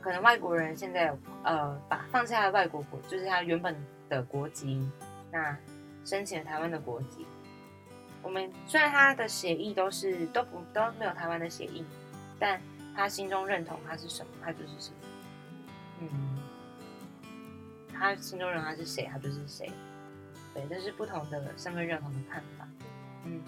[0.00, 3.76] 可能外国人现在呃把放下了外国国，就是他原本
[4.08, 4.90] 的国籍，
[5.30, 5.56] 那
[6.04, 7.26] 申请台湾的国籍。
[8.22, 11.84] 我们虽然他的协议都是都不都没有台湾的协议，
[12.38, 12.60] 但
[12.94, 14.96] 他心中认同他是什么，他就是什么。
[16.00, 16.38] 嗯，
[17.92, 19.70] 他心中认他是谁，他就是谁。
[20.52, 22.66] 对，这是不同的身份认同的看法。
[23.24, 23.40] 嗯，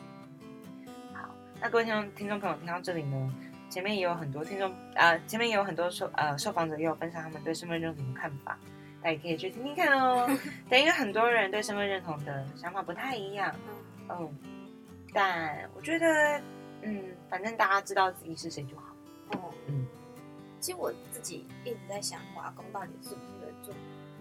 [1.12, 3.34] 好，那各位听众听众朋友听到这里呢，
[3.68, 8.56] 前面也有很多听众啊、前面也有很多受呃受访者也有分享他们对身份认同的看法，
[9.02, 10.28] 大家可以去听听看哦。
[10.68, 13.54] 对，因为很多人对身份认同的想法不太一样。
[14.08, 14.32] 嗯，
[15.12, 16.40] 但我觉得，
[16.82, 18.94] 嗯，反正大家知道自己是谁就好。
[19.32, 19.86] 哦，嗯
[20.60, 23.72] 其实我自己一直在想，我阿公到底是不是原住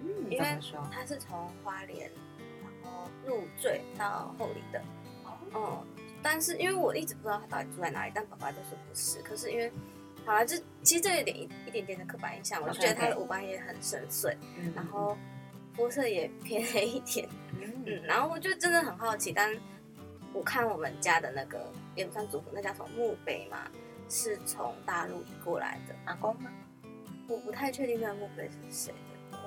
[0.02, 0.28] 民？
[0.28, 0.60] 嗯，因为？
[0.89, 2.10] 他是从花莲，
[2.63, 4.82] 然后入赘到后里的。
[5.52, 5.84] 哦、
[6.22, 9.22] 但是因为我一直不知道他到底住在哪里，但爸爸就说不是。
[9.22, 9.72] 可是因为，
[10.30, 15.18] 好了，这其实这有点一一点点的刻板印象，我就觉得他的五官也很深邃，嗯然后
[15.74, 17.28] 肤色也偏黑一点。
[17.60, 19.52] 嗯嗯，然后我就真的很好奇，但
[20.32, 23.58] 我看我们家的那个也不算祖父，那叫什么墓碑嘛，
[24.08, 25.96] 是从大陆移过来的。
[26.06, 26.52] 阿公吗？
[27.28, 28.94] 我不太确定那个墓碑是谁
[29.32, 29.39] 的，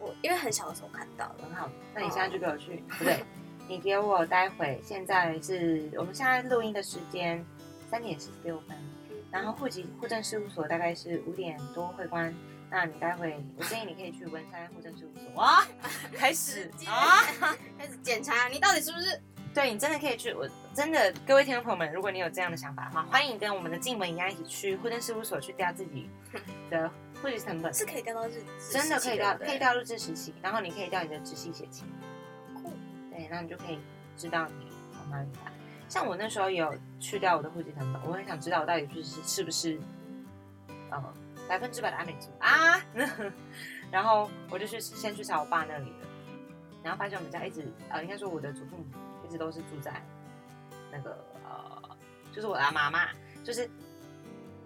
[0.00, 1.44] 我我因为很小的时候看到的。
[1.44, 3.24] 很好，那你现在就给我去， 不对，
[3.66, 7.42] 你给我待会，现在是我们现在录音的时间，
[7.90, 8.76] 三三点四十六分，
[9.36, 12.34] 然后户籍户政事务所大概是五点多会关。
[12.70, 15.64] 那你待会，我建议你可以去文山户政事务所哇，
[16.14, 17.22] 开始啊，
[17.78, 19.20] 开始检查你到底是不是
[19.54, 26.10] 对你真的可以去，我真的各位听众朋友们，如果你有这样的想法的话，欢迎跟我们的静文一样一起去户政事务所去调自己
[26.68, 26.90] 的
[27.22, 31.86] 户籍成本，是可以调到日，真的可以调，可以调入日实习，然后你可以调你的直系血亲，
[32.54, 32.72] 酷
[33.10, 33.78] 对，然后你就可以
[34.16, 35.52] 知道你从哪里来。
[35.88, 39.78] 像我那时候也有去掉我的户籍成本，我很想知道我到底就是是不是，
[40.90, 41.14] 呃，
[41.48, 42.80] 百分之百的阿美族啊。
[43.90, 46.06] 然后我就去先去查我爸那里了，
[46.82, 48.84] 然后发现我们家一直呃，应该说我的祖父母
[49.24, 50.02] 一直都是住在
[50.90, 51.96] 那个呃，
[52.32, 53.08] 就是我的妈妈，
[53.44, 53.70] 就是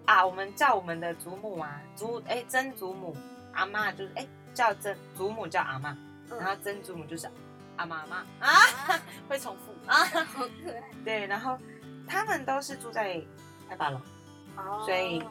[0.05, 3.15] 啊，我们叫我们的祖母啊，祖哎曾祖母
[3.53, 5.95] 阿妈就是哎叫曾祖母叫阿妈，
[6.31, 7.29] 嗯然后曾祖母就是
[7.77, 8.17] 阿妈阿妈。
[8.39, 8.51] 啊，
[9.27, 9.73] 会重复。
[9.87, 10.83] 啊，好可爱。
[11.03, 11.57] 对，然后
[12.07, 13.21] 他们都是住在
[13.69, 13.99] 太八楼，
[14.57, 14.83] 哦。
[14.85, 15.23] 所以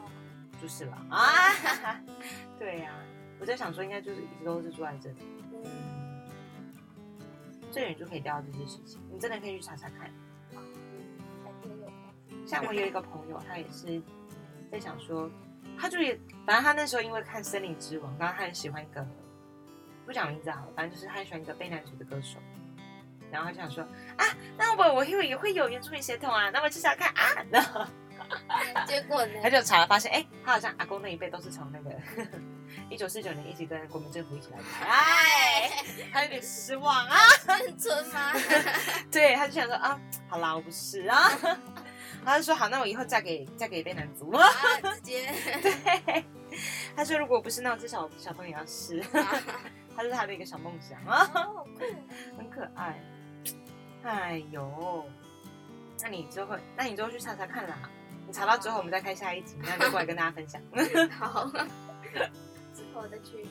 [0.61, 1.25] 就是了啊，
[2.59, 2.93] 对呀、
[3.39, 5.17] 我在想说应该就是一直都是住在这里，
[5.53, 5.63] 嗯。
[7.71, 10.11] 这里就可以调到这些事情，你真的可以去查查看。
[12.45, 14.01] 像我有一个朋友，他也是
[14.69, 15.29] 在想说，
[15.77, 19.07] 他就也，反正他那时候因为看《森林之王》，然后他很喜欢一个，
[20.11, 22.37] 不讲名字好了，反正就是他很喜欢一个被男主的歌手，
[23.31, 23.81] 然后他就想说
[24.17, 24.25] 啊，
[24.57, 27.85] 那我我会也会有原住民血统啊，那我就想看啊，然后
[28.85, 31.95] 结果呢他就查了，发现哎，他好像阿公那一辈都是从那个
[32.89, 35.71] 一九四九年一起跟国民政府一起来的，哎，
[36.11, 37.17] 他有点失望啊。
[37.47, 38.33] 眷村吗？
[39.09, 39.97] 对，他就想说啊，
[40.27, 41.31] 好啦，我不是啊。
[42.25, 44.29] 他就说好，那我以后嫁给嫁给卑南族。
[44.31, 44.45] 啊，
[44.83, 46.23] 直接对，
[46.95, 49.01] 他说如果不是，那我至少小朋友要是。
[50.01, 51.23] 他是他的一个小梦想 啊，
[52.35, 52.99] 很可爱。
[54.01, 55.05] 哎呦，
[56.01, 57.77] 那你之后，那你之后去查查看啦。
[58.25, 60.59] 你查到之后，我们再开下一集，那你就过来跟大家分享。
[61.19, 61.45] 好，
[62.73, 63.45] 之后再去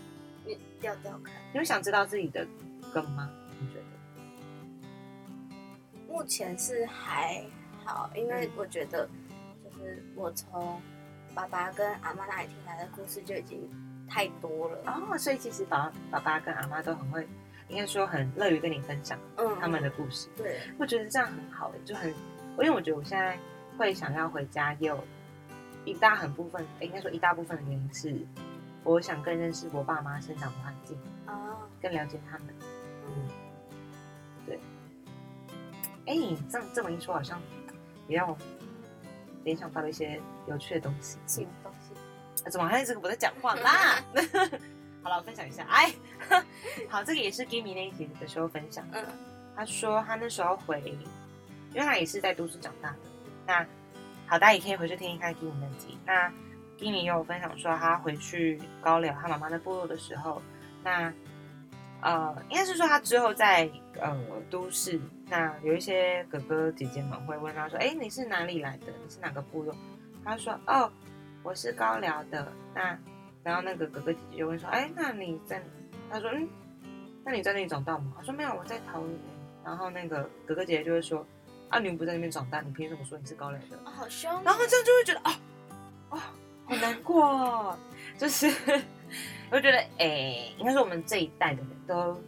[0.44, 1.32] 你调调看。
[1.52, 2.44] 你会想知道自己的
[2.92, 3.30] 根吗？
[3.60, 3.84] 你觉得？
[6.08, 7.44] 目前是还
[7.84, 9.08] 好，因为我觉得
[9.62, 10.82] 就是我从
[11.32, 13.70] 爸爸跟阿妈那里听来的故事就已经
[14.10, 14.78] 太多了。
[14.86, 17.26] 哦，所以其实爸爸爸跟阿妈都很会，
[17.68, 20.28] 应该说很乐于跟你分享嗯，他们的故事。
[20.36, 23.38] 对，我觉得这样很好诶，就很，因为我觉得我现在
[23.78, 25.02] 会想要回家，也有
[25.84, 28.26] 一大很部分，诶应该说一大部分的原因是，
[28.82, 32.48] 我想更认识我爸妈生长的环境，哦，更了解他们。
[33.06, 33.28] 嗯，
[34.44, 34.58] 对。
[36.06, 37.40] 哎，你这样这么一说，好像
[38.08, 38.36] 也让我
[39.44, 41.46] 联想到了一些有趣的东西。
[42.48, 44.03] 怎么还是这个我在讲话啦？
[45.03, 45.64] 好了，我分享一下。
[45.68, 45.92] 哎，
[46.88, 49.00] 好，这个也是 Gimme 那一集的时候分享的。
[49.03, 49.07] 嗯
[49.57, 50.81] 他说他那时候回，
[51.74, 52.96] 因为他也是在都市长大的。
[53.46, 53.66] 那
[54.26, 55.98] 好，大家也可以回去听一看 Gimme 那集。
[56.07, 56.33] 那
[56.79, 60.40] Gimme 也有分享说他回去高寮他妈妈的部落的时候，
[60.83, 61.12] 那
[62.00, 63.68] 呃，应该是说他之后在
[64.00, 64.98] 呃都市，
[65.29, 68.87] 那有一些哥哥姐姐们会问他说：“哎，你是哪里来的？
[69.05, 69.74] 你是哪个部落？”
[70.24, 70.90] 他说：“哦，
[71.42, 72.98] 我是高寮的。”那
[73.42, 75.62] 然后那个哥哥姐姐就问说：“哎，那你在？”
[76.11, 76.48] 他说：“嗯，
[77.24, 79.18] 那你在那里长大吗？”他说：“没有，我在桃园。”
[79.64, 81.26] 然后那个哥哥姐姐就会说
[81.68, 84.31] ：“啊，你不在那边长大，你凭什么说你是高寮的？”哦，好凶。
[84.42, 85.33] 然后这样就会觉得哦，
[86.11, 86.18] 哦，
[86.66, 87.79] 好难过、哦，
[88.18, 88.46] 就是
[89.50, 92.20] 我就觉得，哎，应该说我们这一代的人都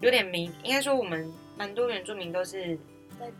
[0.00, 2.78] 有点迷，应该说我们蛮多原住民都是
[3.18, 3.30] 在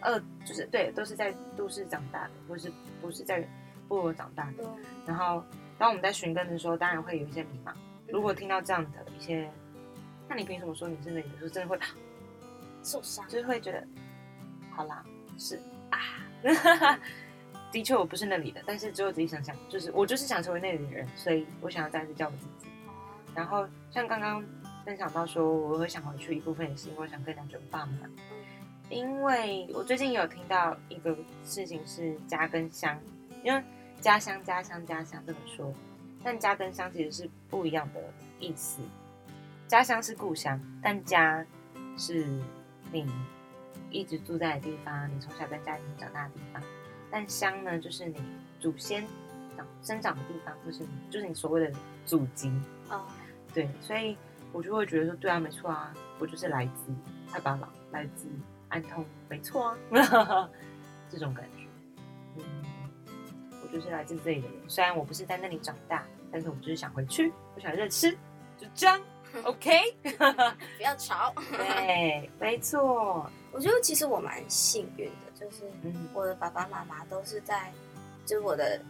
[0.00, 3.46] 呃，就是对，都是在都市长大的，不是不是在
[3.88, 4.64] 部落长大的。
[4.64, 5.42] 嗯然后
[5.78, 7.72] 当我们在寻根的时候，当然会有一些迷茫。
[8.08, 9.48] 如果听到这样的一些，
[10.28, 11.38] 那你凭什么说你是那里的？
[11.38, 11.78] 时候，真的会
[12.82, 13.26] 受伤。
[13.28, 13.86] 就是会觉得，
[14.70, 15.04] 好啦，
[15.38, 15.98] 是啊，
[17.70, 22.68] 的确我不是那里的，但是之后自己想想，就是我就是想成为那里的人，所以我想要再次叫我自己。
[23.34, 24.42] 然后像刚刚
[24.84, 28.08] 分享到说，我会想回去一部分也是因为我想更了解我爸妈，
[28.88, 32.98] 因为我最近有听到一个事情是家跟乡，
[33.44, 33.62] 因为
[34.00, 35.72] 家乡家乡家乡这么说，
[36.22, 38.00] 但家跟乡其实是不一样的
[38.38, 38.80] 意思。
[39.66, 41.44] 家乡是故乡，但家
[41.96, 42.24] 是
[42.92, 43.10] 你
[43.90, 46.62] 一直住在的地方，你从小跟家庭长大的地方。
[47.10, 48.20] 但乡呢，就是你
[48.60, 49.04] 祖先
[49.56, 52.52] 长生长的地方，就是你就是你所谓的祖籍。
[52.88, 53.04] 哦，
[53.52, 54.16] 对，所以
[54.52, 56.92] 我就会觉得说，对啊，没错啊，我就是来自
[57.32, 58.28] 太巴朗，来自
[58.68, 60.48] 安通，没错啊，
[61.10, 61.65] 这种感觉。
[63.66, 68.12] 嗯，我就是来自这里的人，虽然我不是在那里长大，但是我就是想回去，我想认吃，
[68.58, 69.00] 就这样。
[69.44, 71.34] OK， 不要吵。
[71.58, 77.70] 对，没错，我觉得其实我蛮幸运的，就是嗯我的爸爸妈妈都是在，
[78.24, 78.80] 就是我的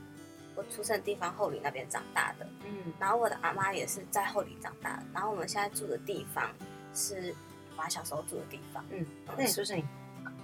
[0.55, 6.49] 我出生的地方后里那边长大的，嗯然后我的阿妈也是在后里长大的，然后我们现在住的地方
[6.95, 7.35] 是
[7.72, 8.85] 我妈小时候住的地方。
[8.91, 9.85] 嗯，那也就是你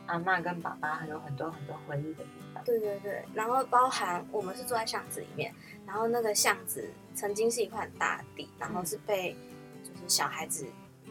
[0.07, 2.63] 阿妈跟爸爸还有很多很多回忆的地方。
[2.65, 5.55] 对对对，然后包含我们是住在巷子里面，
[5.87, 9.37] 然后那个巷子曾经是一块大地，然后是被
[9.83, 10.67] 就是小孩子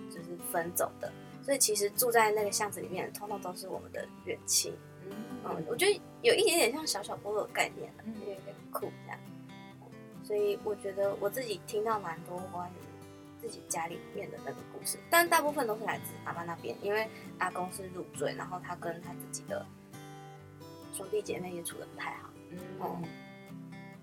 [0.10, 1.12] 就是分走的，
[1.42, 4.74] 所以其实住在那个巷子里面，通通都是我们的远亲。
[5.10, 9.20] 嗯，我觉得有一点点像小小部落的概念的，嗯有点酷这样。
[10.24, 12.74] 所以我觉得我自己听到蛮多关于
[13.42, 19.66] 自己家里面的那个故事，但大部分都是来自阿妈那边，因为阿公是入赘，然后他跟他自己的
[20.94, 22.30] 兄弟姐妹也处的不太好。
[22.52, 23.04] 嗯，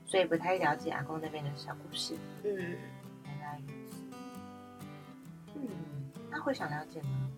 [0.06, 2.16] 所以不太了解阿公那边的小故事。
[2.42, 2.50] 嗯，
[3.24, 4.02] 原来如此。
[5.54, 5.68] 嗯，
[6.30, 7.30] 那会想了解吗？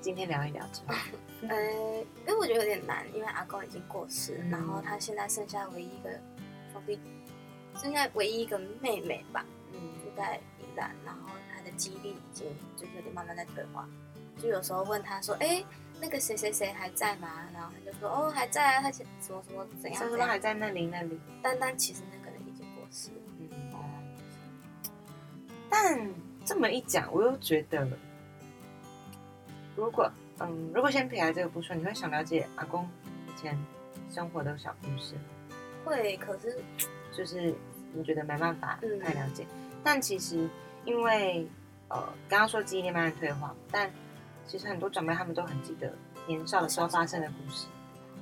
[0.00, 0.94] 今天聊一聊之后，
[1.48, 6.10] 呃，因为我觉得有点难，因为阿公已经过世，嗯然后他现在剩下唯一一个
[6.72, 6.98] 兄弟，
[7.76, 9.44] 剩下唯一一个妹妹吧，
[10.16, 12.46] 在宜兰，然后他的记忆力已经
[12.76, 13.88] 就是有点慢慢在退化，
[14.38, 15.64] 就有时候问他说，哎，
[16.00, 17.28] 那个谁谁谁还在吗？
[17.52, 21.18] 然后他就说，哦，还在啊，他什么什么怎样什怎样，么还在那里那里。
[21.42, 23.16] 但但其实那个人已经过世了。
[23.72, 23.80] 嗯，
[25.68, 27.86] 但这么一讲，我又觉得，
[29.76, 32.88] 如果嗯，如果先撇开这个不说，你会想了解阿公
[33.28, 33.56] 以前
[34.10, 35.20] 生活的小故事吗，
[35.84, 36.58] 会，可是
[37.12, 37.54] 就是
[37.92, 39.46] 你觉得没办法嗯太了解。
[39.82, 40.48] 但其实
[40.84, 41.46] 因为
[41.88, 41.96] 呃，
[42.28, 43.90] 刚刚说记忆力慢慢退化，但
[44.46, 45.92] 其实很多长辈他们都很记得
[46.26, 47.66] 年少的时候发生的故事。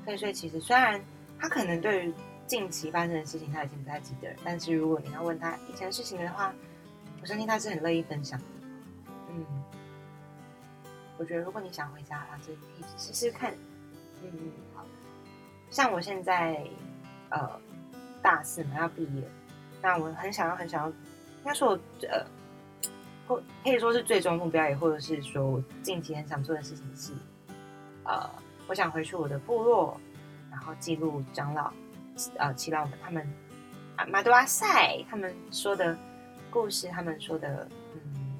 [0.04, 1.00] 所以，所以其实虽然
[1.38, 2.14] 他可能对于
[2.46, 6.54] 近期发生的事情他已经不太记得，但是如果你要问他以前的事情的话，
[7.20, 8.44] 我相信他是很乐意分享的。
[9.30, 9.44] 嗯，
[11.18, 13.52] 我觉得如果你想回家的话，就可以试试看。
[14.22, 14.30] 嗯，
[14.74, 14.84] 好。
[15.70, 16.64] 像我现在
[17.28, 17.60] 呃
[18.22, 19.22] 大四嘛要毕业，
[19.82, 20.92] 那我很想要很想要，
[21.48, 22.24] 该说我呃，
[23.26, 27.12] 或可以说是最终目标，也或者是说我近期很想做的事情是，
[28.04, 28.28] 呃，
[28.66, 29.98] 我想回去我的部落，
[30.50, 31.72] 然后记录长老
[32.36, 33.26] 呃耆老们他们
[33.96, 35.96] 啊马多阿塞他们说的
[36.50, 38.38] 故事，他们说的嗯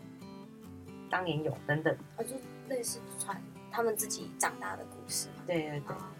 [1.08, 2.36] 当年有等等，啊，就
[2.68, 5.42] 类似传他们自己长大的故事嘛。
[5.46, 5.96] 对对对。
[5.96, 6.10] 啊，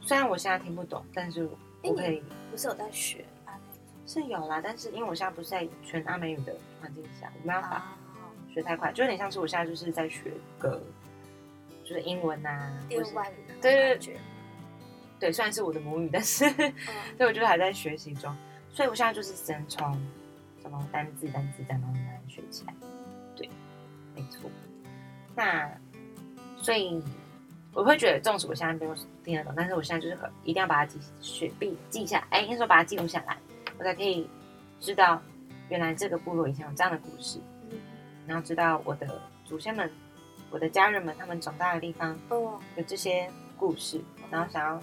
[0.00, 1.46] 虽然我现在听不懂，但是
[1.82, 3.33] 我可以不是有在学啊？
[4.06, 7.96] 是有啦，但是因为我现在不是在全阿美语的环境下，我没办法啊，
[8.52, 10.82] 学太快，就有点像是我现在就是在学个
[11.84, 14.18] 就是英文啊，第二或是外语
[15.20, 16.74] 对虽然是我的母语，但是嗯，
[17.16, 18.34] 对我就是还在学习中，
[18.70, 19.92] 所以我现在就是先从
[20.60, 22.74] 什么单字单字单慢慢学起来，
[23.34, 23.48] 对，
[24.14, 24.50] 没错。
[25.34, 25.70] 那
[26.58, 27.02] 所以
[27.72, 28.94] 我会觉得，纵使我现在没有
[29.24, 33.36] 听得懂，但是我现在就是很一定要把它记学记记下，哎，应该说把它记录下来，
[33.78, 34.28] 我才可以
[34.80, 35.20] 知道
[35.68, 37.38] 原来这个部落以前有这样的故事，
[37.70, 37.78] 嗯
[38.26, 39.90] 然后知道我的祖先们、
[40.50, 44.00] 我的家人们他们长大的地方哦，有这些故事，
[44.30, 44.82] 然后想要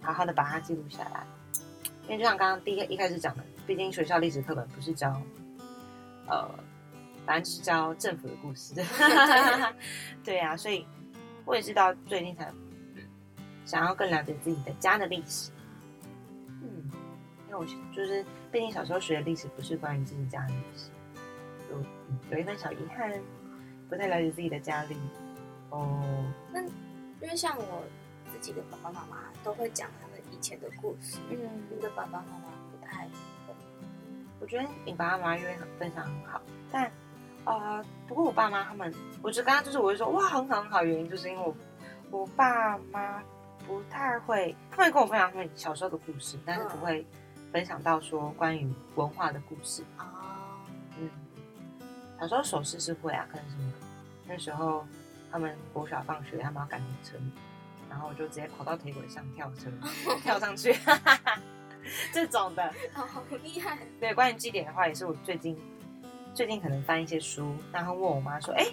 [0.00, 1.26] 好好的把它记录下来。
[2.04, 5.20] 因为就像刚刚第一一开始讲的，毕竟学校历史课本不是教，
[6.28, 6.48] 呃，
[7.26, 8.74] 反正就是教政府的故事。
[10.24, 10.86] 对呀、所以
[11.44, 12.54] 我也知道最近才、嗯
[13.66, 15.50] 想要更了解自己的家的历史。
[17.56, 20.90] 我就是毕竟小时候学的历史不是关于自己家的历史，
[21.70, 21.78] 有
[22.08, 23.12] 嗯有一份小遗憾，
[23.88, 24.96] 不太了解自己的家里。
[25.70, 26.02] 哦，
[26.52, 27.82] 那因为像我
[28.32, 31.38] 自己的爸爸妈妈都会讲他们以前的故事，嗯，
[31.70, 33.54] 你的爸爸妈妈不太会。
[34.38, 36.40] 我觉得你爸爸妈妈因为很分享很好，
[36.70, 36.90] 但
[37.44, 38.92] 呃，不过我爸妈他们，
[39.22, 41.56] 我觉得刚刚就是我会说哇很好很好，原因就是因为我
[42.10, 43.22] 我爸妈
[43.66, 47.04] 不太会，他们会跟我分享他们小时候的故事，但是不会
[47.52, 49.82] 分享到说关于文化的故事。
[49.98, 50.04] 哦，
[50.98, 51.08] 嗯，
[52.20, 53.72] 小时候手势是会啊，可能什么
[54.28, 54.84] 那时候
[55.30, 57.16] 他们国小放学他们要赶火车，
[57.88, 59.70] 然后我就直接跑到铁轨上跳车，
[60.22, 60.74] 跳上去，
[62.12, 62.66] 这种的。
[62.94, 63.78] 哦，好厉害！
[64.00, 65.56] 对，关于祭典的话，也是我最近
[66.34, 68.66] 最近可能翻一些书，然后问我妈说：“哎，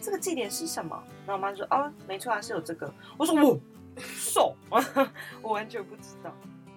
[0.00, 3.58] 这个祭典是什么？”然后我妈说：“哦，没错啊，是有这个。”我说：“我
[3.98, 4.56] 瘦，
[5.42, 6.32] 我完全不知道。”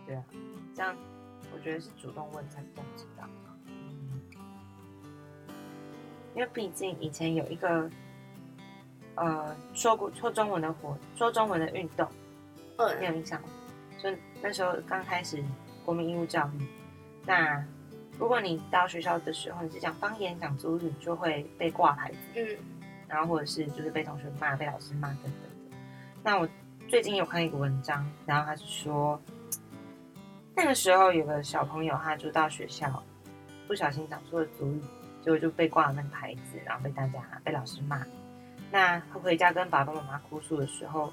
[0.05, 0.23] 对啊，
[0.75, 0.95] 这样
[1.53, 3.27] 我觉得是主动问才比较知道。
[3.67, 4.21] 嗯，
[6.35, 7.89] 因为毕竟以前有一个
[9.15, 12.07] 呃说过说中文的活说中文的运动，
[12.99, 13.47] 你有嗯，印象吗？
[14.01, 14.09] 就
[14.41, 15.43] 那时候刚开始
[15.85, 16.67] 国民义务教育，
[17.25, 17.63] 那
[18.19, 22.57] 如果你到学校的时候你是讲方言、讲族语，你就会被挂牌子，嗯
[23.07, 25.77] 然后或者是就是被同学骂、被老师骂等等的。
[26.23, 26.49] 那我
[26.87, 29.21] 最近有看一个文章，然后他是说，
[30.55, 33.03] 那个时候有个小朋友，他就到学校
[33.67, 34.81] 不小心讲错了主语，
[35.23, 38.05] 结果就被挂了那个牌子，然后被大家被老师骂。
[38.71, 41.11] 那他回家跟爸爸妈妈哭诉的时候，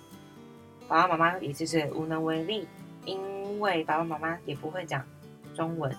[0.89, 2.67] 爸爸妈妈也就是无能为力，
[3.05, 5.05] 因为爸爸妈妈也不会讲
[5.55, 5.95] 中文，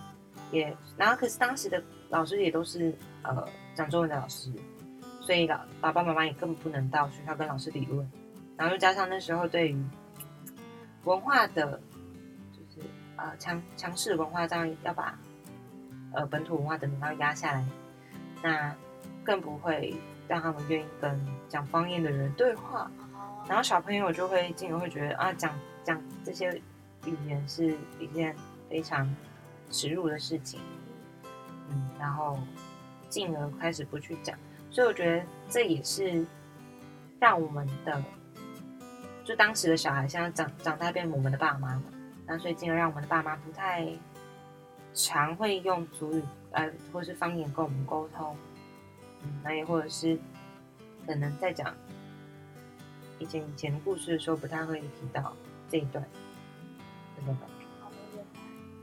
[0.51, 4.51] 也然后可是当时的老师也都是呃讲中文的老师，
[5.21, 8.09] 所以老爸爸妈妈也根本不能到学校跟老师理论，
[8.57, 9.83] 然后又加上那时候对于
[11.05, 11.79] 文化的，
[13.21, 15.17] 呃强强势文化这样要把
[16.11, 17.65] 呃本土文化等等要压下来，
[18.41, 18.75] 那
[19.23, 19.95] 更不会
[20.27, 25.53] 让他们愿意跟讲方言的人对话，哦然后小朋友就会进而会觉得啊讲
[25.83, 26.51] 讲这些
[27.05, 28.35] 语言是一件
[28.69, 29.07] 非常
[29.69, 30.59] 耻辱的事情，
[31.69, 32.39] 嗯，然后
[33.07, 34.37] 进而开始不去讲。
[34.69, 36.25] 所以我觉得这也是
[37.19, 38.03] 让我们的，
[39.23, 41.83] 就当时的小孩现在长长大变我们的爸妈嘛，
[42.31, 43.85] 那所以进而让我们的爸妈不太
[44.93, 48.37] 常会用族语呃或是方言跟我们沟通，
[49.23, 50.17] 嗯，那也或者是
[51.05, 51.75] 可能在讲
[53.19, 55.35] 以前以前故事的时候，不太会提到
[55.69, 56.01] 这一段
[57.19, 58.23] 那种感觉。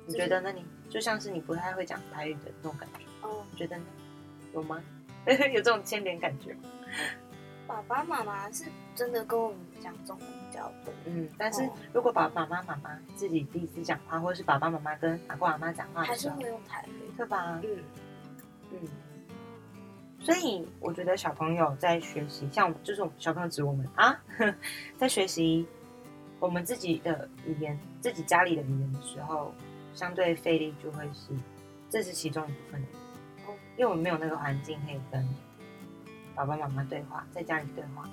[0.07, 0.53] 你觉得呢？
[0.53, 3.85] 你就像是你不太会讲台语的那种感觉，哦，你觉得呢？
[4.53, 4.83] 有吗？
[5.27, 6.61] 有这种牵连感觉吗？
[7.69, 8.65] 爸爸妈妈是
[8.95, 17.13] 真的跟我们讲中文比较多，嗯，但是哦如果爸爸妈妈妈自己第一次讲话，或者是爸爸妈妈跟阿公阿妈讲话还是会，用台语。
[17.17, 17.61] 对吧？
[17.63, 17.85] 嗯，
[18.73, 18.79] 嗯，
[20.21, 24.19] 所以我觉得小朋友在学习，像我们就是我们小朋友指我们啊，
[24.97, 25.67] 在学习
[26.41, 29.53] 我们自己的语言、自己家里的语言的时候，
[29.95, 31.33] 相对费力就会是，
[31.91, 32.81] 这是其中一部分。
[33.47, 35.29] 哦因为我们没有那个环境可以跟
[36.39, 38.09] 爸爸妈妈对话，在家里对话，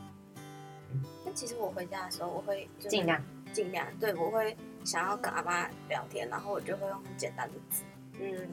[1.23, 3.21] 那其实我回家的时候，我会尽量
[3.53, 7.84] 尽量，对我会想要跟阿妈聊天，然后我就会用很简单的字，
[8.19, 8.49] 嗯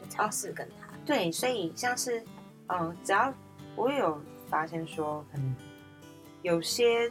[0.00, 0.86] 就尝试跟他。
[1.04, 2.22] 对，所以像是，
[2.68, 3.34] 嗯、只要
[3.74, 5.56] 我也有发现说，可能
[6.42, 7.10] 有些，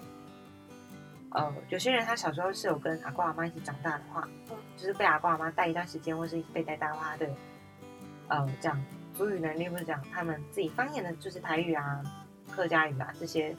[1.32, 4.56] 呃，有些人他小时候是有跟阿公阿妈一起长大的话，嗯。
[4.78, 7.30] 就是被阿公阿妈带一段时间，或是被带大的话，他的，
[8.30, 8.82] 呃，讲
[9.22, 12.02] 族语能力或者讲他们自己方言的，就是台语啊、
[12.50, 13.56] 客家语啊这些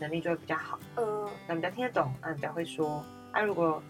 [0.00, 3.04] 能力就会比较好，嗯，那比较听得懂，啊，比较会说。
[3.30, 3.80] 啊，如果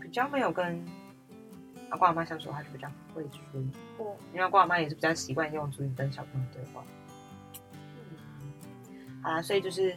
[0.00, 0.84] 比较没有跟
[1.90, 3.62] 阿公阿妈相处的话，就比较会说。
[3.98, 6.82] 我因为阿公阿妈也是比较习惯用族语跟小朋友对话。
[8.90, 9.96] 嗯，好啦，所以就是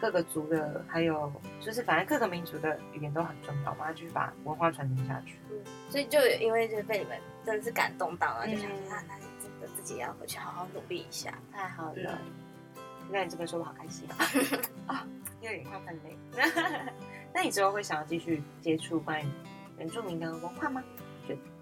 [0.00, 5.34] 各个族的，还有就是反正各个民族的语言都很重要，我们要继续把文化传承下去。
[5.90, 11.34] 所以就因为就是被你们真的是感动到了，就想嗯说啊，那你真的自己要回去好好努力一下。
[11.52, 12.18] 太好了，
[13.10, 14.16] 那你这边说，我好开心啊！
[14.94, 15.06] 啊，
[15.40, 16.16] 有点快分类。
[17.34, 19.28] 那你之后会想要继续接触关于
[19.78, 20.82] 原住民的文化吗？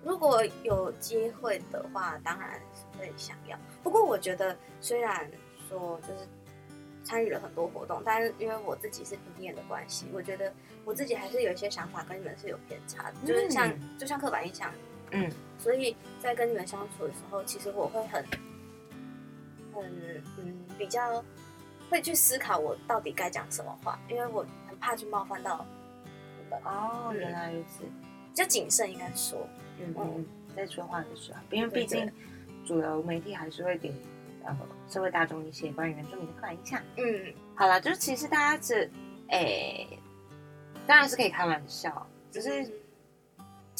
[0.03, 3.57] 如果有机会的话，当然是会想要。
[3.83, 5.31] 不过我觉得，虽然
[5.69, 6.27] 说就是
[7.05, 10.53] 参与了很多活动，但是因为我自己是平面的关系，我觉得
[10.85, 14.73] 我自己还是有一些想法跟你们是有偏差的，就是像嗯就像刻板印象，
[15.11, 15.31] 嗯，
[15.61, 18.25] 所以在跟你们相处的时候，其实我会很
[19.73, 19.85] 很
[20.39, 21.23] 嗯比较
[21.89, 25.65] 会去思考我到底该讲什么话，因为我很怕去冒犯到
[26.43, 27.85] 你们，哦，嗯原来如此。
[27.85, 29.39] 比较谨慎应该说。
[29.79, 32.11] 嗯嗯嗯，在说话的时候，因为毕竟
[32.67, 33.93] 主流媒体还是会给
[34.45, 34.57] 呃
[34.89, 36.81] 社会大众一些关于原住民的刻板印象。
[36.97, 38.91] 嗯，好了，就是其实大家只，
[39.29, 39.87] 诶、
[40.87, 42.73] 当然是可以开玩笑，只是、嗯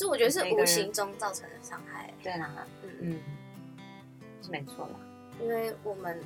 [0.01, 3.21] 这我觉得是无形中造成的伤害，对啦，嗯嗯，
[4.41, 4.95] 是没错啦，
[5.39, 6.19] 因为我们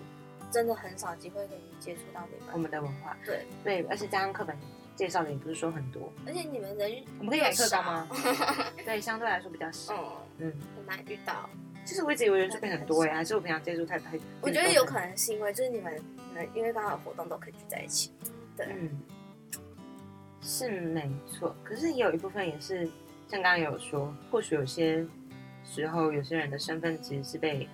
[0.49, 4.57] 真的很少机会可以接触到你们，我们的文化，对，对，而且加上课本
[4.95, 8.09] 介绍的也不是说很多，而且你们人我们可以改课纲吗？
[8.87, 11.51] 对，相对来说比较少，嗯，嗯，很难遇到。
[11.85, 18.13] 其实我一直以为人数变很多呀、还是我平常接触太太，我觉得有可能是因为就是你们你们因为刚好有活动都可以聚在一起，
[18.57, 19.03] 对，嗯，
[20.41, 21.55] 是没错。
[21.65, 22.89] 可是也有一部分也是，
[23.29, 25.05] 像刚刚有说，或许有些
[25.65, 27.69] 时候，有些人的身份其实是被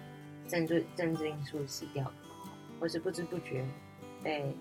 [0.49, 2.13] 政治政治因素洗掉的，
[2.81, 3.65] 或是不知不觉
[4.23, 4.57] 被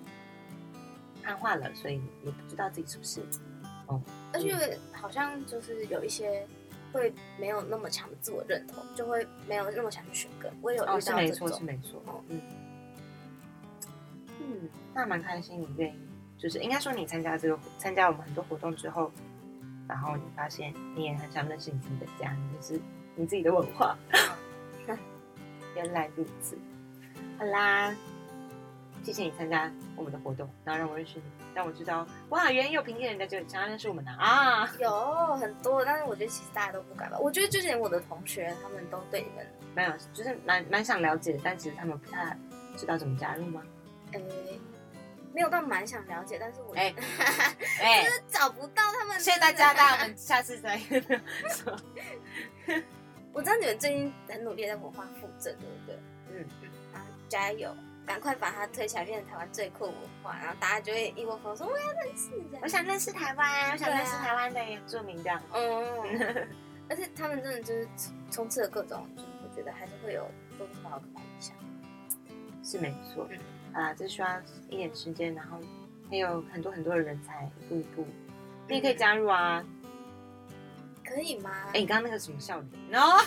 [1.24, 3.22] 汉化了，所以也不知道自己是不是。
[3.88, 6.46] 哦而且好像就是有一些
[6.94, 10.48] 会没有那么强的自我认同，就会没有那么想去选歌。
[10.62, 12.24] 我也有遇到哦，这种，是没错，是没错哦。
[12.28, 12.42] 嗯
[14.40, 15.98] 嗯，那蛮开心，你愿意，
[16.38, 19.12] 就是应该说你参加这个参加我们很多活动之后，
[19.90, 22.82] 然后你发现你也很想认识你自己的家，你就是
[23.16, 23.98] 你自己的文化。
[25.76, 26.58] 原来如此，
[27.38, 27.96] 好啦，
[29.04, 31.24] 谢谢你参加我们的活动，然后让我认识你，
[31.54, 34.68] 让我知道哇，原来有平地人在这里想要认识我们呢啊！
[34.80, 37.18] 有很多，但是我觉得其实大家都不敢吧。
[37.20, 42.38] 我觉得就连我的同学，他们都对你们，没有，就是蛮蛮想了解，但其实他们不太
[42.76, 43.62] 知道怎么加入吗？
[44.12, 44.20] 呃，
[45.40, 46.94] 没有到蛮想了解，但是我哎
[47.80, 49.18] 哎、就是找不到他们。
[49.24, 51.80] 谢谢大家，那我们下次再说。
[53.32, 55.96] 我知道你们最近很努力在文化复振，对不对？
[56.30, 56.46] 嗯
[56.94, 57.74] 嗯，加油，
[58.06, 62.32] 赶快把它推起来，变成台湾最酷文化，然后大家就会一窝蜂说我要认识。
[62.62, 65.42] 我想认识台湾，我想认识台湾的原住民这样。
[65.54, 66.48] 嗯，
[66.90, 71.56] 而且他们真的就是充充斥了各种，就是我觉得还是会有多多少少刻板印象。
[72.62, 73.40] 是没错嗯，
[73.74, 74.28] 啊，这需要
[74.70, 75.60] 一点时间，然后
[76.10, 78.08] 还有很多很多的人才，一步一步，
[78.68, 79.64] 你也可以加入啊。
[81.06, 81.50] 可以吗？
[81.74, 83.18] 哎、你刚刚那个什么笑脸？no，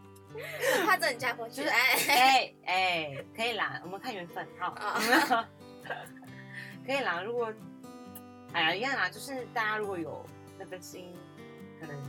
[0.86, 5.48] 怕真的加过去，就是哎， 哎哎，可以啦，我们看缘分，好，啊
[6.86, 7.20] 可以啦。
[7.22, 7.52] 如果，
[8.54, 10.24] 哎呀，一样啦，就是大家如果有
[10.58, 11.14] 那份心，
[11.78, 12.02] 可能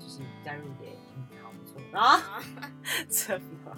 [0.00, 2.42] 就是加入也嗯好不错啊。
[3.08, 3.76] 怎么？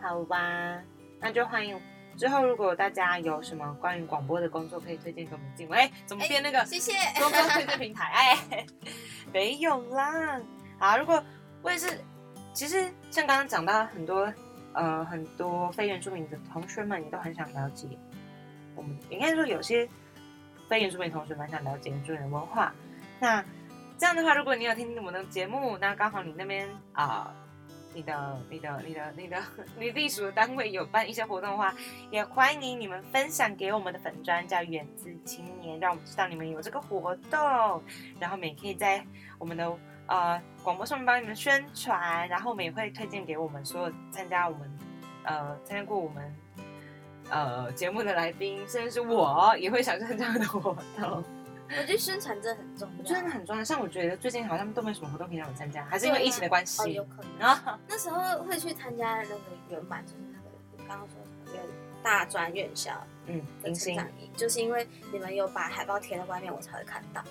[0.00, 0.80] 好吧，
[1.20, 1.80] 那就欢迎。
[2.16, 6.92] 之后如果大家有什么关于广播的工作可以推荐给我们进来，哎，怎么变那个谢谢。
[7.18, 8.04] 广播推荐平台？
[8.50, 8.66] 哎，
[9.32, 10.40] 没有啦。
[10.78, 11.22] 好，如果
[11.60, 12.00] 我也是，
[12.54, 14.32] 其实像刚刚讲到很多
[14.72, 17.86] 呃很多非原住民的同学们也都很想了解
[18.74, 19.86] 我们，应该说有些
[20.70, 22.72] 非原住民同学蛮想了解原住民的文化。
[23.20, 23.44] 那
[23.98, 27.34] 这样的话，如果你有听听我们的节目，那刚好你那边啊、
[27.96, 29.42] 你的、你的、你的、你的、
[29.78, 31.74] 你隶属的 单位有办一些活动的话，
[32.10, 37.82] 也欢迎你们分享给我们的粉专，叫远自青年，让我们知道你们有这个活动，
[38.20, 39.02] 然后我们也可以在
[39.38, 39.74] 我们的
[40.08, 44.78] 呃广播上面帮你们宣传，然后我们也会推荐给我们所有参加我们
[45.24, 46.36] 呃参加过我们
[47.30, 51.24] 呃节目的来宾，甚至是我也会想参加的活动。
[51.68, 56.82] 我觉得宣传真的很重我要，真的很重要，像我觉得最近好像都没什么活动可以让我参加，还是因为疫情的关系。
[56.82, 57.30] 哦，有可能。
[57.38, 59.38] 然后 那时候会去参加那个
[59.68, 61.58] 原版，就是那个我刚刚说的那个
[62.02, 62.92] 大专院校
[63.26, 67.22] 嗯，的明星成长营，就是因为你们有把海报贴在外面，我才会看到。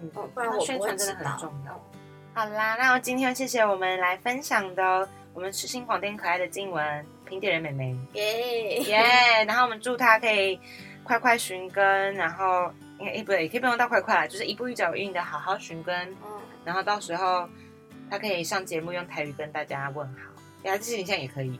[0.00, 1.90] 嗯哦，不然我宣传真的很重要。
[2.32, 10.58] 好啦，那我今天谢谢我们来分享的我们痴心广电可爱的静雯平地人妹妹，耶耶、然后我们祝她可以
[11.02, 17.48] 快快寻根，然后应该不对，也可以不用到快快啦，就是一步一脚印的好好寻根，嗯，然后到时候
[18.10, 20.30] 他可以上节目用台语跟大家问好，
[20.64, 21.58] 呀，这些你现在也可以，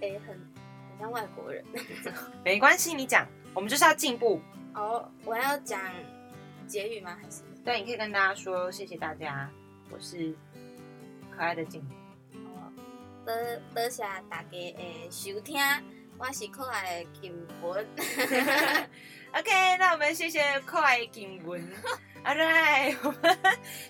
[0.00, 1.64] 哎，很很像外国人。
[2.44, 4.40] 没关系，你讲，我们就是要进步。
[4.74, 5.80] 哦，我要讲
[6.66, 7.16] 结语吗？
[7.22, 7.42] 还是？
[7.64, 9.48] 对，你可以跟大家说谢谢大家，
[9.90, 10.34] 我是
[11.30, 11.80] 可爱的静
[13.24, 13.34] 多
[13.72, 15.62] 多谢大家的收听，
[16.18, 17.86] 我是可爱的金文。
[19.36, 21.60] OK，那我们谢谢可爱的景文。
[22.24, 23.36] All right，我们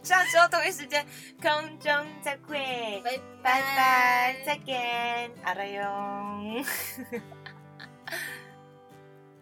[0.03, 1.07] 下周同一时间
[1.41, 1.93] 空中
[2.23, 6.65] 再会，拜拜拜，再见，阿拉哟。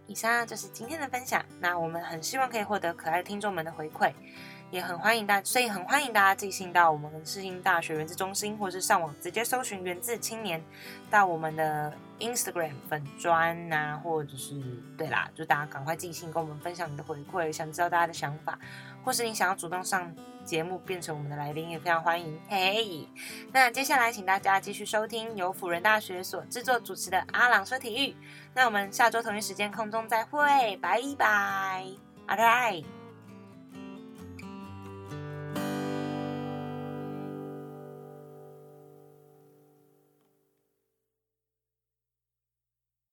[0.09, 1.45] 以上就是今天的分享。
[1.61, 4.13] 那我们很希望可以获得可爱的听众们的回馈，
[4.73, 10.65] 也很欢迎大，所以很欢迎大家寄信到我们世新大学原子中心，或是上网直接搜寻“原子青年”，
[11.11, 14.59] 到我们的 Instagram 粉砖呐、或者是
[14.97, 18.59] 对啦，就大家赶快寄信跟我们分享你的回馈，想知道大家的想法，
[19.05, 20.11] 或是你想要主动上
[20.43, 22.41] 节目变成我们的来宾，也非常欢迎。
[22.49, 23.07] 嘿，
[23.53, 28.17] 那接下来请大家继续收听由辅仁大学所制作主持的阿朗说体育。
[28.55, 31.85] 那我们下周同一时间空中再会，拜拜
[32.27, 33.02] ，All right。